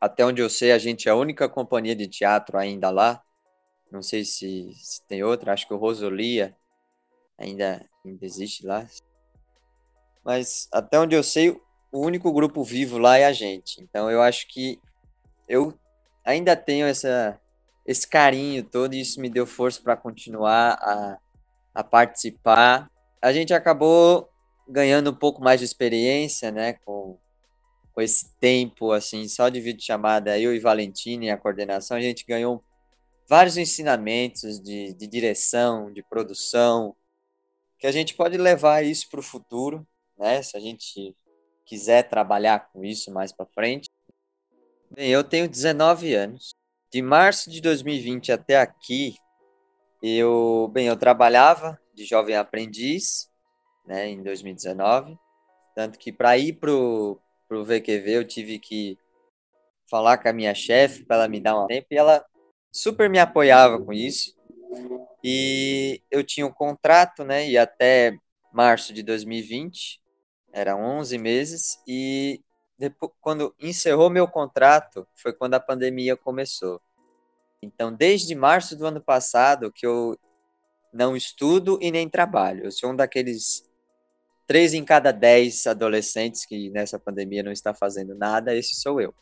até 0.00 0.24
onde 0.24 0.42
eu 0.42 0.50
sei, 0.50 0.72
a 0.72 0.78
gente 0.78 1.08
é 1.08 1.12
a 1.12 1.16
única 1.16 1.48
companhia 1.48 1.94
de 1.94 2.08
teatro 2.08 2.58
ainda 2.58 2.90
lá. 2.90 3.22
Não 3.90 4.02
sei 4.02 4.24
se, 4.24 4.72
se 4.74 5.06
tem 5.06 5.22
outra, 5.22 5.52
acho 5.52 5.66
que 5.66 5.74
o 5.74 5.76
Rosolia 5.76 6.56
ainda, 7.38 7.88
ainda 8.04 8.24
existe 8.24 8.66
lá. 8.66 8.86
Mas 10.24 10.68
até 10.72 10.98
onde 10.98 11.14
eu 11.14 11.22
sei, 11.22 11.60
o 11.92 12.00
único 12.00 12.32
grupo 12.32 12.64
vivo 12.64 12.96
lá 12.98 13.18
é 13.18 13.26
a 13.26 13.32
gente. 13.32 13.80
Então 13.82 14.10
eu 14.10 14.22
acho 14.22 14.48
que 14.48 14.80
eu 15.46 15.78
ainda 16.24 16.56
tenho 16.56 16.86
essa, 16.86 17.38
esse 17.86 18.08
carinho 18.08 18.64
todo 18.64 18.94
e 18.94 19.00
isso 19.00 19.20
me 19.20 19.28
deu 19.28 19.46
força 19.46 19.80
para 19.82 19.96
continuar 19.96 20.78
a, 20.80 21.18
a 21.74 21.84
participar. 21.84 22.90
A 23.20 23.32
gente 23.32 23.52
acabou 23.52 24.28
ganhando 24.66 25.10
um 25.10 25.14
pouco 25.14 25.42
mais 25.42 25.60
de 25.60 25.66
experiência, 25.66 26.50
né, 26.50 26.74
com, 26.84 27.18
com 27.92 28.00
esse 28.00 28.34
tempo, 28.38 28.92
assim, 28.92 29.28
só 29.28 29.48
de 29.48 29.60
videochamada, 29.60 30.38
eu 30.38 30.54
e 30.54 30.58
Valentina 30.58 31.26
e 31.26 31.30
a 31.30 31.36
coordenação, 31.36 31.96
a 31.96 32.00
gente 32.00 32.24
ganhou 32.24 32.64
vários 33.28 33.56
ensinamentos 33.56 34.60
de, 34.60 34.94
de 34.94 35.06
direção, 35.06 35.92
de 35.92 36.02
produção, 36.02 36.96
que 37.78 37.86
a 37.86 37.92
gente 37.92 38.14
pode 38.14 38.36
levar 38.38 38.82
isso 38.84 39.10
para 39.10 39.20
o 39.20 39.22
futuro, 39.22 39.86
né, 40.16 40.40
se 40.42 40.56
a 40.56 40.60
gente 40.60 41.14
quiser 41.64 42.08
trabalhar 42.08 42.70
com 42.72 42.84
isso 42.84 43.12
mais 43.12 43.32
para 43.32 43.46
frente. 43.46 43.88
Bem, 44.90 45.10
eu 45.10 45.24
tenho 45.24 45.48
19 45.48 46.14
anos. 46.14 46.54
De 46.90 47.00
março 47.00 47.50
de 47.50 47.60
2020 47.60 48.32
até 48.32 48.58
aqui, 48.58 49.16
eu, 50.02 50.68
bem, 50.72 50.86
eu 50.86 50.96
trabalhava 50.96 51.80
de 51.94 52.04
jovem 52.04 52.36
aprendiz, 52.36 53.30
né, 53.86 54.08
em 54.08 54.22
2019, 54.22 55.16
tanto 55.74 55.98
que 55.98 56.12
para 56.12 56.36
ir 56.36 56.54
pro 56.54 57.20
pro 57.48 57.64
VQV 57.64 58.16
eu 58.16 58.26
tive 58.26 58.58
que 58.58 58.96
falar 59.90 60.16
com 60.16 60.26
a 60.26 60.32
minha 60.32 60.54
chefe 60.54 61.04
para 61.04 61.16
ela 61.16 61.28
me 61.28 61.38
dar 61.38 61.62
um 61.62 61.66
tempo 61.66 61.86
e 61.90 61.96
ela 61.98 62.24
super 62.72 63.10
me 63.10 63.18
apoiava 63.18 63.78
com 63.78 63.92
isso. 63.92 64.34
E 65.22 66.02
eu 66.10 66.24
tinha 66.24 66.46
um 66.46 66.52
contrato, 66.52 67.24
né, 67.24 67.48
e 67.48 67.58
até 67.58 68.16
março 68.52 68.92
de 68.92 69.02
2020, 69.02 70.00
eram 70.52 70.80
11 70.98 71.18
meses 71.18 71.78
e 71.86 72.40
depois, 72.78 73.12
quando 73.20 73.54
encerrou 73.60 74.10
meu 74.10 74.26
contrato, 74.26 75.06
foi 75.14 75.32
quando 75.32 75.54
a 75.54 75.60
pandemia 75.60 76.16
começou. 76.16 76.80
Então, 77.62 77.92
desde 77.92 78.34
março 78.34 78.76
do 78.76 78.86
ano 78.86 79.00
passado 79.00 79.72
que 79.72 79.86
eu 79.86 80.18
não 80.92 81.16
estudo 81.16 81.78
e 81.80 81.90
nem 81.90 82.08
trabalho. 82.08 82.64
Eu 82.64 82.70
sou 82.70 82.90
um 82.90 82.96
daqueles 82.96 83.64
três 84.46 84.74
em 84.74 84.84
cada 84.84 85.12
dez 85.12 85.66
adolescentes 85.66 86.44
que 86.44 86.68
nessa 86.70 86.98
pandemia 86.98 87.42
não 87.42 87.52
está 87.52 87.72
fazendo 87.72 88.14
nada, 88.14 88.54
esse 88.54 88.74
sou 88.76 89.00
eu. 89.00 89.14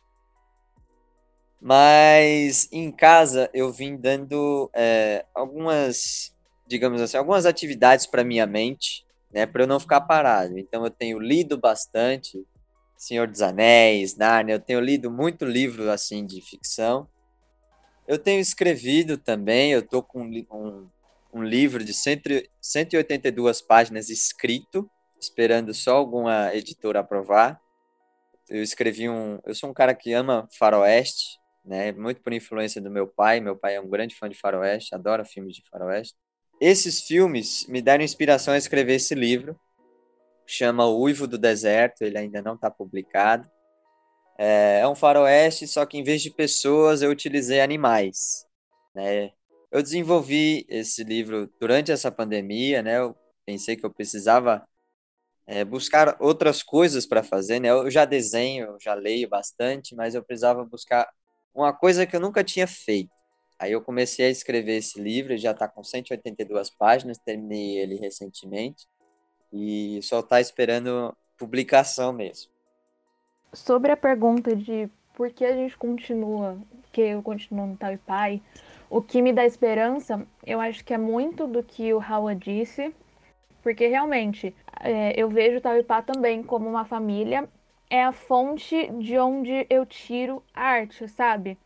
Mas 1.61 2.69
em 2.73 2.91
casa 2.91 3.49
eu 3.53 3.71
vim 3.71 3.97
dando 3.97 4.71
é, 4.75 5.25
algumas, 5.35 6.35
digamos 6.67 7.01
assim, 7.01 7.17
algumas 7.17 7.47
atividades 7.47 8.07
para 8.07 8.25
minha 8.25 8.47
mente, 8.47 9.07
né, 9.33 9.47
para 9.47 9.63
eu 9.63 9.67
não 9.67 9.81
ficar 9.81 10.01
parado. 10.03 10.59
Então 10.59 10.85
eu 10.85 10.91
tenho 10.91 11.19
lido 11.19 11.59
bastante, 11.59 12.45
Senhor 12.97 13.27
dos 13.27 13.43
Anéis, 13.43 14.17
Narnia, 14.17 14.55
eu 14.55 14.61
tenho 14.61 14.81
lido 14.81 15.11
muito 15.11 15.45
livro 15.45 15.91
assim 15.91 16.27
de 16.27 16.41
ficção. 16.43 17.09
Eu 18.07 18.19
tenho 18.19 18.41
escrevido 18.41 19.17
também, 19.17 19.73
eu 19.73 19.87
tô 19.87 20.03
com 20.03 20.23
um, 20.23 20.89
um 21.33 21.43
livro 21.43 21.85
de 21.85 21.95
182 21.95 23.63
páginas 23.63 24.11
escrito, 24.11 24.91
esperando 25.21 25.73
só 25.73 25.97
alguma 25.97 26.55
editora 26.55 27.01
aprovar. 27.01 27.61
Eu 28.49 28.63
escrevi 28.63 29.09
um. 29.09 29.39
Eu 29.45 29.55
sou 29.55 29.71
um 29.71 29.75
cara 29.75 29.95
que 29.95 30.13
ama 30.13 30.49
faroeste, 30.59 31.39
né? 31.65 31.93
Muito 31.93 32.21
por 32.21 32.33
influência 32.33 32.81
do 32.81 32.91
meu 32.91 33.07
pai. 33.07 33.39
Meu 33.39 33.57
pai 33.57 33.77
é 33.77 33.81
um 33.81 33.89
grande 33.89 34.17
fã 34.17 34.29
de 34.29 34.37
faroeste, 34.37 34.95
adora 34.95 35.25
filmes 35.25 35.55
de 35.55 35.63
faroeste. 35.71 36.15
Esses 36.61 37.01
filmes 37.01 37.67
me 37.69 37.81
deram 37.81 38.05
inspiração 38.05 38.53
a 38.53 38.59
escrever 38.59 38.97
esse 38.97 39.15
livro. 39.15 39.59
Chama 40.47 40.85
O 40.85 41.01
Uivo 41.01 41.27
do 41.27 41.39
Deserto, 41.39 42.03
ele 42.03 42.19
ainda 42.19 42.43
não 42.43 42.55
está 42.55 42.71
publicado. 42.71 43.51
É, 44.39 44.81
é 44.81 44.89
um 44.89 44.95
faroeste, 44.95 45.67
só 45.67 45.87
que 45.87 45.97
em 45.97 46.03
vez 46.03 46.21
de 46.21 46.31
pessoas 46.31 47.01
eu 47.01 47.11
utilizei 47.11 47.61
animais. 47.61 48.47
Né? 48.95 49.33
Eu 49.71 49.83
desenvolvi 49.83 50.67
esse 50.69 51.03
livro 51.03 51.51
durante 51.59 51.93
essa 51.93 52.11
pandemia, 52.11 52.83
né? 52.83 52.99
Eu 52.99 53.17
pensei 53.47 53.77
que 53.77 53.87
eu 53.87 53.93
precisava 53.93 54.67
é, 55.47 55.65
buscar 55.65 56.17
outras 56.21 56.63
coisas 56.63 57.07
para 57.07 57.23
fazer, 57.23 57.61
né? 57.61 57.71
Eu 57.71 57.91
já 57.91 58.05
desenho, 58.05 58.67
eu 58.67 58.79
já 58.81 58.95
leio 58.95 59.29
bastante, 59.29 59.95
mas 59.95 60.15
eu 60.15 60.23
precisava 60.23 60.65
buscar 60.65 61.09
uma 61.55 61.73
coisa 61.73 62.07
que 62.07 62.15
eu 62.15 62.21
nunca 62.21 62.45
tinha 62.45 62.67
feito. 62.67 63.20
Aí 63.61 63.73
eu 63.73 63.83
comecei 63.83 64.25
a 64.25 64.31
escrever 64.31 64.79
esse 64.79 64.99
livro, 64.99 65.37
já 65.37 65.51
está 65.51 65.69
com 65.69 65.85
182 65.85 66.71
páginas, 66.71 67.19
terminei 67.19 67.79
ele 67.79 67.97
recentemente 67.97 68.87
e 69.53 70.01
só 70.03 70.21
está 70.21 70.41
esperando 70.41 71.15
publicação 71.37 72.11
mesmo. 72.11 72.51
Sobre 73.53 73.93
a 73.93 73.97
pergunta 73.99 74.57
de 74.57 74.89
por 75.15 75.31
que 75.31 75.45
a 75.45 75.55
gente 75.55 75.77
continua, 75.77 76.57
que 76.91 77.03
eu 77.03 77.23
continuo 77.23 77.67
no 77.67 77.77
Tal 77.77 77.93
e 77.93 77.99
Pai, 77.99 78.43
o 78.89 79.03
que 79.03 79.21
me 79.21 79.31
dá 79.31 79.45
esperança, 79.45 80.27
eu 80.47 80.59
acho 80.59 80.83
que 80.83 80.95
é 80.95 80.99
muito 80.99 81.47
do 81.47 81.63
que 81.63 81.93
o 81.93 81.99
Raul 81.99 82.35
disse, 82.35 82.95
porque 83.63 83.87
realmente 83.89 84.55
é, 84.81 85.13
eu 85.21 85.29
vejo 85.29 85.59
o 85.59 85.61
Tauipá 85.61 86.01
também 86.01 86.43
como 86.43 86.67
uma 86.67 86.87
família. 86.87 87.47
É 87.91 88.05
a 88.05 88.13
fonte 88.13 88.91
de 88.99 89.19
onde 89.19 89.67
eu 89.69 89.85
tiro 89.85 90.43
arte, 90.55 91.07
sabe? 91.09 91.59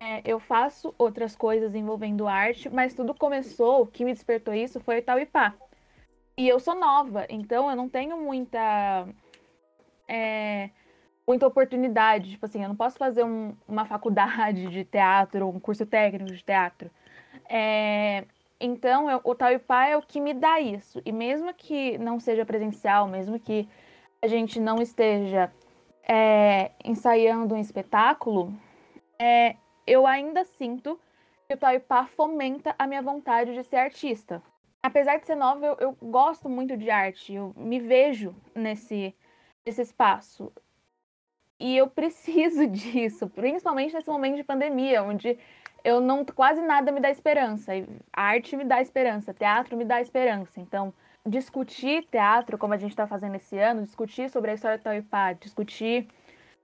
É, 0.00 0.22
eu 0.24 0.40
faço 0.40 0.94
outras 0.96 1.36
coisas 1.36 1.74
envolvendo 1.74 2.26
arte, 2.26 2.70
mas 2.70 2.94
tudo 2.94 3.14
começou, 3.14 3.82
o 3.82 3.86
que 3.86 4.02
me 4.04 4.14
despertou 4.14 4.54
isso 4.54 4.80
foi 4.80 4.98
o 4.98 5.02
Tauipá. 5.02 5.54
E 6.38 6.48
eu 6.48 6.58
sou 6.58 6.74
nova, 6.74 7.26
então 7.28 7.68
eu 7.68 7.76
não 7.76 7.88
tenho 7.88 8.16
muita. 8.18 9.06
É, 10.08 10.70
muita 11.26 11.46
oportunidade. 11.46 12.30
Tipo 12.30 12.46
assim, 12.46 12.62
eu 12.62 12.68
não 12.68 12.76
posso 12.76 12.96
fazer 12.96 13.24
um, 13.24 13.54
uma 13.68 13.84
faculdade 13.84 14.68
de 14.68 14.84
teatro, 14.84 15.48
um 15.48 15.60
curso 15.60 15.84
técnico 15.84 16.32
de 16.32 16.42
teatro. 16.42 16.90
É, 17.48 18.24
então, 18.58 19.10
eu, 19.10 19.20
o 19.22 19.34
Tauipá 19.34 19.86
é 19.86 19.96
o 19.96 20.02
que 20.02 20.20
me 20.20 20.34
dá 20.34 20.60
isso. 20.60 21.00
E 21.04 21.12
mesmo 21.12 21.52
que 21.54 21.98
não 21.98 22.18
seja 22.18 22.44
presencial, 22.44 23.06
mesmo 23.06 23.38
que 23.38 23.68
a 24.22 24.26
gente 24.26 24.58
não 24.58 24.80
esteja 24.80 25.52
é, 26.08 26.72
ensaiando 26.84 27.54
um 27.54 27.58
espetáculo, 27.58 28.52
é, 29.18 29.56
eu 29.86 30.06
ainda 30.06 30.44
sinto 30.44 30.98
que 31.48 31.54
o 31.54 31.56
Tauipá 31.56 32.06
fomenta 32.06 32.74
a 32.78 32.86
minha 32.86 33.02
vontade 33.02 33.54
de 33.54 33.64
ser 33.64 33.76
artista. 33.76 34.42
Apesar 34.82 35.18
de 35.18 35.26
ser 35.26 35.34
nova, 35.34 35.66
eu, 35.66 35.76
eu 35.80 35.96
gosto 36.00 36.48
muito 36.48 36.76
de 36.76 36.90
arte, 36.90 37.34
eu 37.34 37.52
me 37.56 37.78
vejo 37.78 38.34
nesse, 38.54 39.14
nesse 39.66 39.82
espaço. 39.82 40.52
E 41.58 41.76
eu 41.76 41.88
preciso 41.88 42.66
disso, 42.68 43.28
principalmente 43.28 43.94
nesse 43.94 44.08
momento 44.08 44.36
de 44.36 44.44
pandemia, 44.44 45.02
onde 45.02 45.38
eu 45.84 46.00
não 46.00 46.24
quase 46.24 46.62
nada 46.62 46.92
me 46.92 47.00
dá 47.00 47.10
esperança. 47.10 47.72
Arte 48.12 48.56
me 48.56 48.64
dá 48.64 48.80
esperança, 48.80 49.34
teatro 49.34 49.76
me 49.76 49.84
dá 49.84 50.00
esperança. 50.00 50.60
Então, 50.60 50.92
discutir 51.26 52.06
teatro, 52.10 52.56
como 52.56 52.74
a 52.74 52.78
gente 52.78 52.90
está 52.90 53.06
fazendo 53.06 53.36
esse 53.36 53.58
ano, 53.58 53.82
discutir 53.82 54.30
sobre 54.30 54.50
a 54.50 54.54
história 54.54 54.78
do 54.78 54.82
Tauipá, 54.82 55.32
discutir 55.34 56.08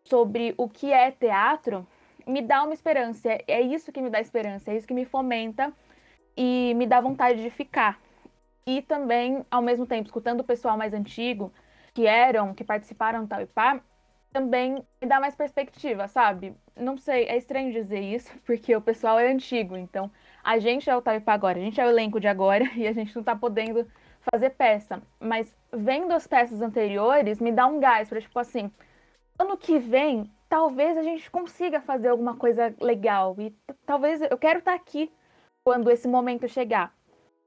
sobre 0.05 0.55
o 0.57 0.68
que 0.68 0.92
é 0.92 1.11
teatro, 1.11 1.87
me 2.26 2.42
dá 2.42 2.62
uma 2.62 2.74
esperança. 2.74 3.28
É 3.46 3.60
isso 3.60 3.92
que 3.92 4.00
me 4.02 4.10
dá 4.10 4.20
esperança, 4.20 4.70
é 4.70 4.76
isso 4.76 4.86
que 4.86 4.94
me 4.94 5.04
fomenta 5.04 5.72
e 6.36 6.74
me 6.76 6.86
dá 6.86 7.00
vontade 7.00 7.42
de 7.42 7.50
ficar. 7.50 8.00
E 8.66 8.82
também, 8.82 9.44
ao 9.50 9.62
mesmo 9.62 9.86
tempo, 9.86 10.06
escutando 10.06 10.40
o 10.40 10.44
pessoal 10.44 10.76
mais 10.76 10.92
antigo, 10.92 11.52
que 11.94 12.06
eram, 12.06 12.52
que 12.52 12.64
participaram 12.64 13.22
do 13.22 13.28
Tauipá, 13.28 13.80
também 14.32 14.84
me 15.00 15.08
dá 15.08 15.18
mais 15.18 15.34
perspectiva, 15.34 16.08
sabe? 16.08 16.54
Não 16.76 16.98
sei, 16.98 17.24
é 17.24 17.36
estranho 17.38 17.72
dizer 17.72 18.00
isso, 18.00 18.30
porque 18.44 18.76
o 18.76 18.82
pessoal 18.82 19.18
é 19.18 19.30
antigo, 19.30 19.76
então 19.76 20.10
a 20.44 20.58
gente 20.58 20.90
é 20.90 20.94
o 20.94 21.00
Taipa 21.00 21.32
agora, 21.32 21.58
a 21.58 21.62
gente 21.62 21.80
é 21.80 21.86
o 21.86 21.88
elenco 21.88 22.20
de 22.20 22.28
agora 22.28 22.64
e 22.76 22.86
a 22.86 22.92
gente 22.92 23.16
não 23.16 23.22
tá 23.22 23.34
podendo 23.34 23.86
fazer 24.30 24.50
peça. 24.50 25.00
Mas 25.18 25.56
vendo 25.72 26.12
as 26.12 26.26
peças 26.26 26.60
anteriores, 26.60 27.40
me 27.40 27.50
dá 27.50 27.66
um 27.66 27.80
gás 27.80 28.08
para 28.08 28.20
tipo 28.20 28.38
assim, 28.38 28.70
ano 29.38 29.56
que 29.56 29.78
vem, 29.78 30.30
talvez 30.57 30.97
a 30.97 31.03
gente 31.03 31.31
consiga 31.31 31.83
fazer 31.83 32.09
alguma 32.09 32.35
coisa 32.35 32.75
legal 32.81 33.37
e 33.38 33.55
talvez 33.85 34.23
eu 34.23 34.38
quero 34.38 34.61
estar 34.61 34.71
tá 34.71 34.75
aqui 34.75 35.12
quando 35.62 35.90
esse 35.90 36.09
momento 36.09 36.49
chegar. 36.49 36.95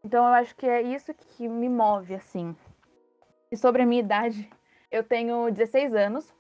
Então 0.05 0.27
eu 0.27 0.33
acho 0.35 0.55
que 0.55 0.67
é 0.67 0.83
isso 0.83 1.11
que 1.15 1.47
me 1.47 1.67
move 1.67 2.13
assim. 2.13 2.55
E 3.51 3.57
sobre 3.57 3.81
a 3.81 3.85
minha 3.87 3.99
idade, 3.99 4.47
eu 4.91 5.03
tenho 5.03 5.49
16 5.49 5.95
anos, 5.95 6.31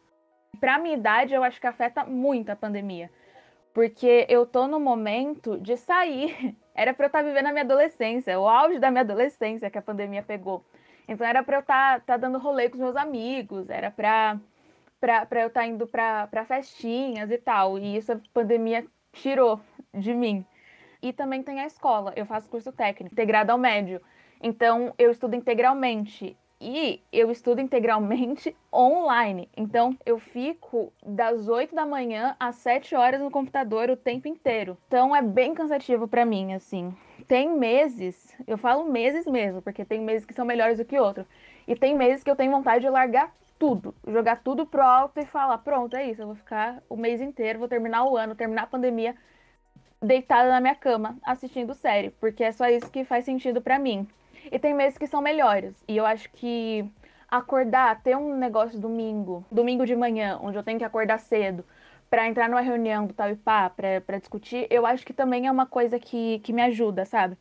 para 0.59 0.77
minha 0.77 0.93
idade, 0.95 1.33
eu 1.33 1.43
acho 1.43 1.59
que 1.59 1.65
afeta 1.65 2.05
muito 2.05 2.51
a 2.51 2.55
pandemia. 2.55 3.09
Porque 3.73 4.27
eu 4.29 4.45
tô 4.45 4.67
no 4.67 4.79
momento 4.79 5.57
de 5.57 5.75
sair. 5.75 6.55
Era 6.75 6.93
para 6.93 7.05
eu 7.05 7.07
estar 7.07 7.23
tá 7.23 7.27
vivendo 7.27 7.47
a 7.47 7.51
minha 7.51 7.63
adolescência, 7.63 8.39
o 8.39 8.47
auge 8.47 8.77
da 8.77 8.91
minha 8.91 9.01
adolescência 9.01 9.71
que 9.71 9.77
a 9.79 9.81
pandemia 9.81 10.21
pegou. 10.21 10.63
Então 11.07 11.25
era 11.25 11.41
para 11.41 11.57
eu 11.57 11.61
estar 11.61 12.01
tá, 12.01 12.05
tá 12.05 12.17
dando 12.17 12.37
rolê 12.37 12.69
com 12.69 12.75
os 12.75 12.79
meus 12.81 12.95
amigos, 12.95 13.71
era 13.71 13.89
para 13.89 14.39
para 14.99 15.41
eu 15.41 15.47
estar 15.47 15.61
tá 15.61 15.67
indo 15.67 15.87
para 15.87 16.45
festinhas 16.45 17.31
e 17.31 17.37
tal. 17.37 17.77
E 17.79 17.97
isso 17.97 18.11
a 18.11 18.19
pandemia 18.33 18.85
tirou 19.11 19.59
de 19.93 20.13
mim. 20.13 20.45
E 21.01 21.13
também 21.13 21.41
tem 21.41 21.61
a 21.61 21.65
escola. 21.65 22.13
Eu 22.15 22.25
faço 22.25 22.49
curso 22.49 22.71
técnico, 22.71 23.13
integrado 23.13 23.51
ao 23.51 23.57
médio. 23.57 24.01
Então, 24.41 24.93
eu 24.97 25.11
estudo 25.11 25.35
integralmente. 25.35 26.35
E 26.61 27.01
eu 27.13 27.31
estudo 27.31 27.61
integralmente 27.61 28.53
online. 28.73 29.47
Então, 29.55 29.97
eu 30.05 30.19
fico 30.19 30.91
das 31.05 31.47
8 31.47 31.73
da 31.73 31.85
manhã 31.85 32.35
às 32.37 32.55
7 32.55 32.95
horas 32.95 33.21
no 33.21 33.31
computador 33.31 33.89
o 33.89 33.95
tempo 33.95 34.27
inteiro. 34.27 34.77
Então, 34.87 35.15
é 35.15 35.21
bem 35.21 35.53
cansativo 35.53 36.05
para 36.05 36.25
mim, 36.25 36.53
assim. 36.53 36.93
Tem 37.27 37.49
meses, 37.49 38.35
eu 38.45 38.57
falo 38.57 38.91
meses 38.91 39.25
mesmo, 39.25 39.61
porque 39.61 39.85
tem 39.85 40.01
meses 40.01 40.25
que 40.25 40.33
são 40.33 40.45
melhores 40.45 40.77
do 40.77 40.85
que 40.85 40.99
outros. 40.99 41.27
E 41.65 41.75
tem 41.75 41.95
meses 41.95 42.23
que 42.23 42.31
eu 42.31 42.35
tenho 42.35 42.51
vontade 42.51 42.81
de 42.81 42.89
largar 42.89 43.33
tudo, 43.59 43.93
jogar 44.07 44.37
tudo 44.37 44.65
pro 44.65 44.81
alto 44.81 45.19
e 45.19 45.25
falar: 45.25 45.57
pronto, 45.59 45.95
é 45.95 46.05
isso, 46.09 46.21
eu 46.21 46.27
vou 46.27 46.35
ficar 46.35 46.81
o 46.89 46.95
mês 46.95 47.21
inteiro, 47.21 47.59
vou 47.59 47.67
terminar 47.67 48.05
o 48.05 48.17
ano, 48.17 48.33
terminar 48.33 48.63
a 48.63 48.67
pandemia 48.67 49.15
deitada 50.01 50.49
na 50.49 50.61
minha 50.61 50.75
cama 50.75 51.17
assistindo 51.23 51.73
série, 51.73 52.09
porque 52.11 52.43
é 52.43 52.51
só 52.51 52.67
isso 52.67 52.89
que 52.89 53.03
faz 53.03 53.25
sentido 53.25 53.61
para 53.61 53.77
mim. 53.77 54.07
E 54.51 54.57
tem 54.57 54.73
meses 54.73 54.97
que 54.97 55.05
são 55.05 55.21
melhores. 55.21 55.75
E 55.87 55.97
eu 55.97 56.05
acho 56.05 56.29
que 56.31 56.89
acordar, 57.29 58.01
ter 58.01 58.15
um 58.15 58.35
negócio 58.35 58.79
domingo, 58.79 59.45
domingo 59.51 59.85
de 59.85 59.95
manhã, 59.95 60.39
onde 60.41 60.57
eu 60.57 60.63
tenho 60.63 60.79
que 60.79 60.85
acordar 60.85 61.19
cedo, 61.19 61.63
para 62.09 62.27
entrar 62.27 62.49
numa 62.49 62.61
reunião 62.61 63.05
do 63.05 63.13
tal 63.13 63.35
pá, 63.35 63.69
para 63.69 64.17
discutir, 64.17 64.65
eu 64.69 64.85
acho 64.85 65.05
que 65.05 65.13
também 65.13 65.45
é 65.45 65.51
uma 65.51 65.65
coisa 65.65 65.99
que, 65.99 66.39
que 66.39 66.51
me 66.51 66.61
ajuda, 66.61 67.05
sabe? 67.05 67.37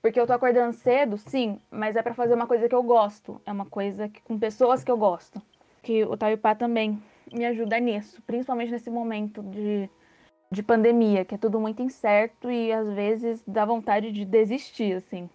Porque 0.00 0.18
eu 0.18 0.26
tô 0.26 0.32
acordando 0.32 0.72
cedo, 0.72 1.16
sim, 1.16 1.60
mas 1.70 1.96
é 1.96 2.02
para 2.02 2.14
fazer 2.14 2.34
uma 2.34 2.46
coisa 2.46 2.68
que 2.68 2.74
eu 2.74 2.82
gosto. 2.82 3.40
É 3.46 3.52
uma 3.52 3.66
coisa 3.66 4.08
que, 4.08 4.20
com 4.22 4.36
pessoas 4.38 4.82
que 4.82 4.90
eu 4.90 4.96
gosto. 4.96 5.40
Que 5.82 6.04
o 6.04 6.16
tal 6.16 6.30
e 6.30 6.36
pá 6.36 6.54
também 6.54 7.02
me 7.32 7.44
ajuda 7.44 7.78
nisso, 7.80 8.22
principalmente 8.26 8.70
nesse 8.70 8.90
momento 8.90 9.42
de, 9.42 9.88
de 10.50 10.62
pandemia, 10.62 11.24
que 11.24 11.34
é 11.34 11.38
tudo 11.38 11.58
muito 11.58 11.82
incerto 11.82 12.50
e 12.50 12.72
às 12.72 12.86
vezes 12.94 13.42
dá 13.46 13.64
vontade 13.64 14.12
de 14.12 14.24
desistir, 14.24 14.94
assim. 14.94 15.28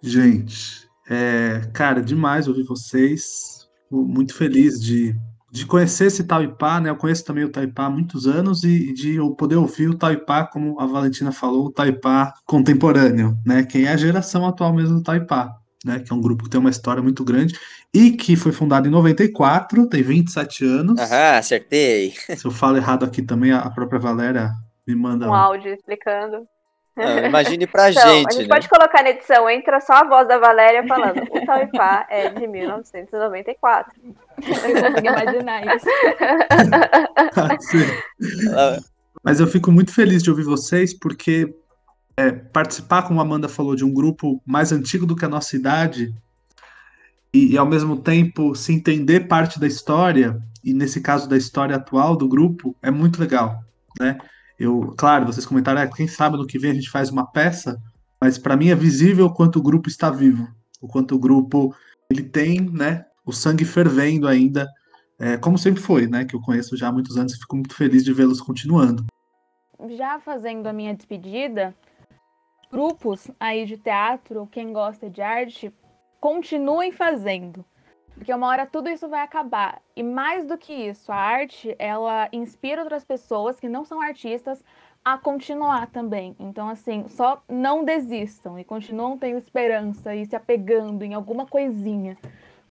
Gente, 0.00 0.88
é, 1.08 1.68
cara, 1.72 2.02
demais 2.02 2.48
ouvir 2.48 2.64
vocês. 2.64 3.66
Muito 3.90 4.34
feliz 4.34 4.80
de, 4.80 5.14
de 5.50 5.64
conhecer 5.64 6.06
esse 6.06 6.24
Taipá, 6.24 6.80
né? 6.80 6.90
Eu 6.90 6.96
conheço 6.96 7.24
também 7.24 7.44
o 7.44 7.50
Taipá 7.50 7.86
há 7.86 7.90
muitos 7.90 8.26
anos 8.26 8.64
e 8.64 8.92
de 8.92 9.14
eu 9.14 9.30
poder 9.30 9.56
ouvir 9.56 9.88
o 9.88 9.96
Taipá, 9.96 10.44
como 10.44 10.80
a 10.80 10.86
Valentina 10.86 11.30
falou, 11.30 11.66
o 11.66 11.72
Taipá 11.72 12.34
contemporâneo, 12.44 13.38
né? 13.44 13.64
Quem 13.64 13.84
é 13.84 13.92
a 13.92 13.96
geração 13.96 14.46
atual 14.46 14.72
mesmo 14.72 14.96
do 14.96 15.02
Taipá, 15.02 15.56
né? 15.86 16.00
Que 16.00 16.12
é 16.12 16.16
um 16.16 16.20
grupo 16.20 16.44
que 16.44 16.50
tem 16.50 16.60
uma 16.60 16.70
história 16.70 17.02
muito 17.02 17.24
grande 17.24 17.58
e 17.94 18.10
que 18.10 18.36
foi 18.36 18.52
fundado 18.52 18.88
em 18.88 18.90
94, 18.90 19.88
tem 19.88 20.02
27 20.02 20.64
anos. 20.64 21.00
Aham, 21.00 21.38
acertei. 21.38 22.12
Se 22.36 22.44
eu 22.44 22.50
falo 22.50 22.76
errado 22.76 23.04
aqui 23.04 23.22
também, 23.22 23.52
a 23.52 23.70
própria 23.70 24.00
Valéria 24.00 24.52
me 24.86 24.94
manda 24.94 25.28
um 25.28 25.34
áudio 25.34 25.72
explicando. 25.72 26.46
Não, 26.96 27.26
imagine 27.26 27.66
pra 27.66 27.88
então, 27.90 28.02
gente. 28.02 28.28
A 28.28 28.32
gente 28.32 28.48
né? 28.48 28.54
pode 28.54 28.68
colocar 28.68 29.02
na 29.02 29.10
edição, 29.10 29.48
entra 29.48 29.80
só 29.80 29.94
a 29.94 30.04
voz 30.04 30.26
da 30.26 30.38
Valéria 30.38 30.86
falando. 30.86 31.22
O 31.30 31.46
Taipá 31.46 32.06
é 32.10 32.30
de 32.30 32.46
1994. 32.46 33.92
Eu 34.02 34.82
consegui 34.82 35.08
imaginar 35.08 35.76
isso. 35.76 35.86
Ela... 38.50 38.78
Mas 39.22 39.40
eu 39.40 39.46
fico 39.46 39.72
muito 39.72 39.92
feliz 39.92 40.22
de 40.22 40.30
ouvir 40.30 40.44
vocês, 40.44 40.98
porque 40.98 41.54
é, 42.16 42.32
participar, 42.32 43.02
como 43.02 43.20
a 43.20 43.22
Amanda 43.22 43.48
falou, 43.48 43.76
de 43.76 43.84
um 43.84 43.92
grupo 43.92 44.40
mais 44.46 44.72
antigo 44.72 45.04
do 45.04 45.14
que 45.14 45.24
a 45.24 45.28
nossa 45.28 45.54
idade, 45.54 46.14
e, 47.32 47.52
e 47.52 47.58
ao 47.58 47.66
mesmo 47.66 47.96
tempo 47.98 48.54
se 48.54 48.72
entender 48.72 49.28
parte 49.28 49.60
da 49.60 49.66
história, 49.66 50.40
e 50.64 50.72
nesse 50.72 51.00
caso 51.00 51.28
da 51.28 51.36
história 51.36 51.76
atual 51.76 52.16
do 52.16 52.26
grupo, 52.26 52.74
é 52.82 52.90
muito 52.90 53.20
legal, 53.20 53.62
né? 54.00 54.18
Eu, 54.58 54.94
claro, 54.96 55.26
vocês 55.26 55.44
comentaram, 55.44 55.80
é, 55.82 55.86
quem 55.86 56.08
sabe 56.08 56.38
no 56.38 56.46
que 56.46 56.58
vem 56.58 56.70
a 56.70 56.74
gente 56.74 56.88
faz 56.88 57.10
uma 57.10 57.26
peça, 57.26 57.78
mas 58.18 58.38
para 58.38 58.56
mim 58.56 58.70
é 58.70 58.74
visível 58.74 59.26
o 59.26 59.34
quanto 59.34 59.58
o 59.58 59.62
grupo 59.62 59.88
está 59.88 60.08
vivo, 60.08 60.48
o 60.80 60.88
quanto 60.88 61.14
o 61.14 61.18
grupo 61.18 61.74
ele 62.10 62.22
tem, 62.22 62.60
né, 62.70 63.04
o 63.24 63.32
sangue 63.32 63.66
fervendo 63.66 64.26
ainda, 64.26 64.66
é, 65.18 65.36
como 65.36 65.58
sempre 65.58 65.82
foi, 65.82 66.06
né, 66.06 66.24
que 66.24 66.34
eu 66.34 66.40
conheço 66.40 66.74
já 66.76 66.88
há 66.88 66.92
muitos 66.92 67.18
anos 67.18 67.34
e 67.34 67.38
fico 67.38 67.56
muito 67.56 67.74
feliz 67.74 68.02
de 68.02 68.14
vê-los 68.14 68.40
continuando. 68.40 69.04
Já 69.90 70.18
fazendo 70.18 70.66
a 70.66 70.72
minha 70.72 70.94
despedida, 70.94 71.74
grupos 72.70 73.30
aí 73.38 73.64
de 73.64 73.76
teatro, 73.76 74.48
quem 74.50 74.72
gosta 74.72 75.08
de 75.08 75.22
arte, 75.22 75.72
continuem 76.20 76.92
fazendo. 76.92 77.64
Porque 78.14 78.32
uma 78.32 78.48
hora 78.48 78.66
tudo 78.66 78.88
isso 78.88 79.08
vai 79.08 79.20
acabar. 79.20 79.80
E 79.94 80.02
mais 80.02 80.46
do 80.46 80.56
que 80.56 80.72
isso, 80.72 81.12
a 81.12 81.16
arte, 81.16 81.76
ela 81.78 82.28
inspira 82.32 82.82
outras 82.82 83.04
pessoas 83.04 83.60
que 83.60 83.68
não 83.68 83.84
são 83.84 84.00
artistas 84.00 84.64
a 85.04 85.18
continuar 85.18 85.86
também. 85.88 86.34
Então, 86.40 86.68
assim, 86.68 87.06
só 87.08 87.42
não 87.48 87.84
desistam 87.84 88.58
e 88.58 88.64
continuam 88.64 89.16
tendo 89.16 89.38
esperança 89.38 90.14
e 90.16 90.26
se 90.26 90.34
apegando 90.34 91.04
em 91.04 91.14
alguma 91.14 91.46
coisinha. 91.46 92.16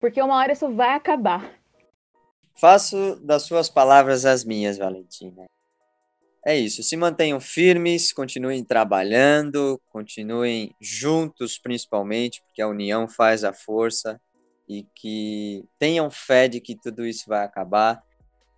Porque 0.01 0.23
uma 0.23 0.37
hora 0.37 0.53
isso 0.53 0.69
vai 0.71 0.95
acabar. 0.95 1.51
Faço 2.55 3.17
das 3.17 3.43
suas 3.43 3.69
palavras 3.69 4.25
as 4.25 4.45
minhas, 4.45 4.79
Valentina. 4.79 5.45
É 6.45 6.57
isso. 6.57 6.83
Se 6.83 6.97
mantenham 6.97 7.41
firmes, 7.41 8.13
continuem 8.13 8.65
trabalhando, 8.65 9.81
continuem 9.89 10.75
juntos, 10.81 11.57
principalmente, 11.57 12.43
porque 12.43 12.61
a 12.61 12.67
união 12.67 13.09
faz 13.09 13.45
a 13.45 13.53
força 13.53 14.21
e 14.69 14.85
que 14.95 15.65
tenham 15.79 16.11
fé 16.11 16.49
de 16.49 16.61
que 16.61 16.75
tudo 16.75 17.07
isso 17.07 17.25
vai 17.29 17.45
acabar. 17.45 18.03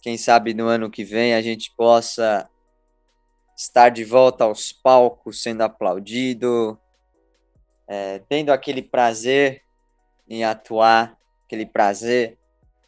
Quem 0.01 0.17
sabe 0.17 0.55
no 0.55 0.67
ano 0.67 0.91
que 0.91 1.05
vem 1.05 1.35
a 1.35 1.43
gente 1.43 1.75
possa 1.77 2.49
estar 3.57 3.91
de 3.91 4.03
volta 4.03 4.45
aos 4.45 4.73
palcos, 4.73 5.43
sendo 5.43 5.63
aplaudido, 5.63 6.79
é, 7.87 8.19
tendo 8.29 8.51
aquele 8.51 8.83
prazer 8.83 9.63
em 10.27 10.43
atuar, 10.43 11.19
aquele 11.45 11.67
prazer 11.67 12.39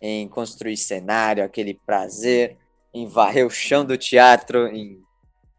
em 0.00 0.26
construir 0.26 0.76
cenário, 0.76 1.44
aquele 1.44 1.74
prazer 1.86 2.56
em 2.96 3.06
varrer 3.06 3.46
o 3.46 3.50
chão 3.50 3.84
do 3.84 3.98
teatro, 3.98 4.68
em, 4.68 5.02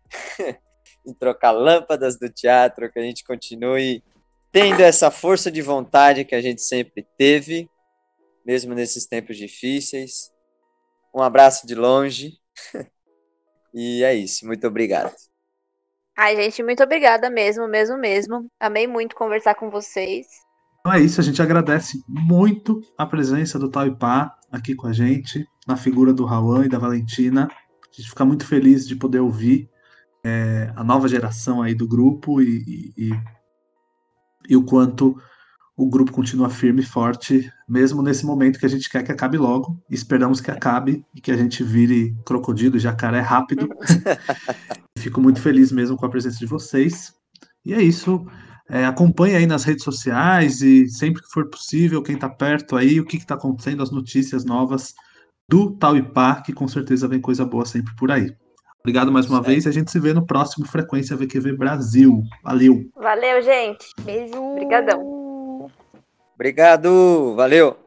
em 1.06 1.14
trocar 1.14 1.52
lâmpadas 1.52 2.18
do 2.18 2.28
teatro, 2.28 2.92
que 2.92 2.98
a 2.98 3.04
gente 3.04 3.24
continue 3.24 4.04
tendo 4.52 4.82
essa 4.82 5.12
força 5.12 5.52
de 5.52 5.62
vontade 5.62 6.26
que 6.26 6.34
a 6.34 6.42
gente 6.42 6.64
sempre 6.64 7.08
teve, 7.16 7.70
mesmo 8.44 8.74
nesses 8.74 9.06
tempos 9.06 9.38
difíceis. 9.38 10.34
Um 11.14 11.22
abraço 11.22 11.68
de 11.68 11.76
longe. 11.76 12.40
e 13.72 14.04
é 14.04 14.16
isso. 14.16 14.48
Muito 14.48 14.66
obrigado. 14.66 15.14
Ai, 16.16 16.36
gente, 16.36 16.64
muito 16.64 16.82
obrigada 16.82 17.30
mesmo, 17.30 17.68
mesmo, 17.68 17.98
mesmo. 17.98 18.52
Amei 18.60 18.88
muito 18.88 19.16
conversar 19.16 19.54
com 19.54 19.70
vocês. 19.70 20.47
Então 20.88 20.96
é 20.96 21.02
isso, 21.02 21.20
a 21.20 21.24
gente 21.24 21.42
agradece 21.42 22.02
muito 22.08 22.80
a 22.98 23.06
presença 23.06 23.60
do 23.60 23.68
Taipá 23.68 24.34
aqui 24.50 24.74
com 24.74 24.88
a 24.88 24.94
gente, 24.94 25.46
na 25.68 25.76
figura 25.76 26.14
do 26.14 26.24
Raul 26.24 26.64
e 26.64 26.70
da 26.70 26.80
Valentina. 26.80 27.50
A 27.52 27.94
gente 27.94 28.08
fica 28.08 28.24
muito 28.24 28.46
feliz 28.46 28.88
de 28.88 28.96
poder 28.96 29.20
ouvir 29.20 29.70
é, 30.24 30.72
a 30.78 30.86
nova 30.86 31.10
geração 31.10 31.62
aí 31.62 31.76
do 31.76 31.86
grupo 31.86 32.42
e, 32.42 32.94
e, 32.98 33.12
e 34.48 34.56
o 34.56 34.64
quanto 34.64 35.22
o 35.76 35.90
grupo 35.90 36.14
continua 36.14 36.50
firme 36.50 36.82
e 36.82 36.86
forte, 36.86 37.52
mesmo 37.68 38.02
nesse 38.02 38.26
momento 38.26 38.58
que 38.58 38.66
a 38.66 38.70
gente 38.70 38.90
quer 38.90 39.04
que 39.04 39.12
acabe 39.12 39.38
logo. 39.38 39.78
Esperamos 39.90 40.40
que 40.40 40.52
acabe 40.52 41.06
e 41.14 41.20
que 41.20 41.34
a 41.34 41.38
gente 41.38 41.66
vire 41.66 42.16
crocodilo, 42.26 42.80
jacaré 42.80 43.20
rápido. 43.20 43.68
Fico 44.98 45.20
muito 45.20 45.42
feliz 45.42 45.70
mesmo 45.70 45.98
com 45.98 46.06
a 46.06 46.10
presença 46.10 46.40
de 46.40 46.46
vocês. 46.46 47.14
E 47.66 47.74
é 47.74 47.82
isso. 47.82 48.26
É, 48.70 48.86
acompanhe 48.86 49.36
aí 49.36 49.46
nas 49.46 49.64
redes 49.64 49.84
sociais 49.84 50.62
e 50.62 50.88
sempre 50.90 51.22
que 51.22 51.30
for 51.30 51.50
possível, 51.50 52.04
quem 52.04 52.16
está 52.16 52.28
perto 52.28 52.76
aí, 52.76 53.00
o 53.00 53.06
que 53.06 53.18
está 53.18 53.36
acontecendo, 53.36 53.82
as 53.82 53.92
notícias 53.92 54.44
novas 54.44 54.94
do 55.50 55.72
Tauipá, 55.72 56.42
que 56.42 56.52
com 56.52 56.68
certeza 56.68 57.08
vem 57.08 57.22
coisa 57.22 57.46
boa 57.46 57.66
sempre 57.66 57.96
por 57.96 58.12
aí. 58.12 58.36
Obrigado 58.82 59.12
mais 59.12 59.26
uma 59.26 59.38
certo. 59.38 59.48
vez 59.48 59.66
e 59.66 59.70
a 59.70 59.72
gente 59.72 59.92
se 59.92 60.00
vê 60.00 60.14
no 60.14 60.26
próximo 60.26 60.66
Frequência 60.66 61.16
VQV 61.16 61.54
Brasil. 61.54 62.22
Valeu. 62.44 62.90
Valeu, 62.96 63.42
gente. 63.42 63.86
Beijo. 64.02 64.36
Obrigadão. 64.36 65.70
Obrigado. 66.36 67.36
Valeu. 67.36 67.87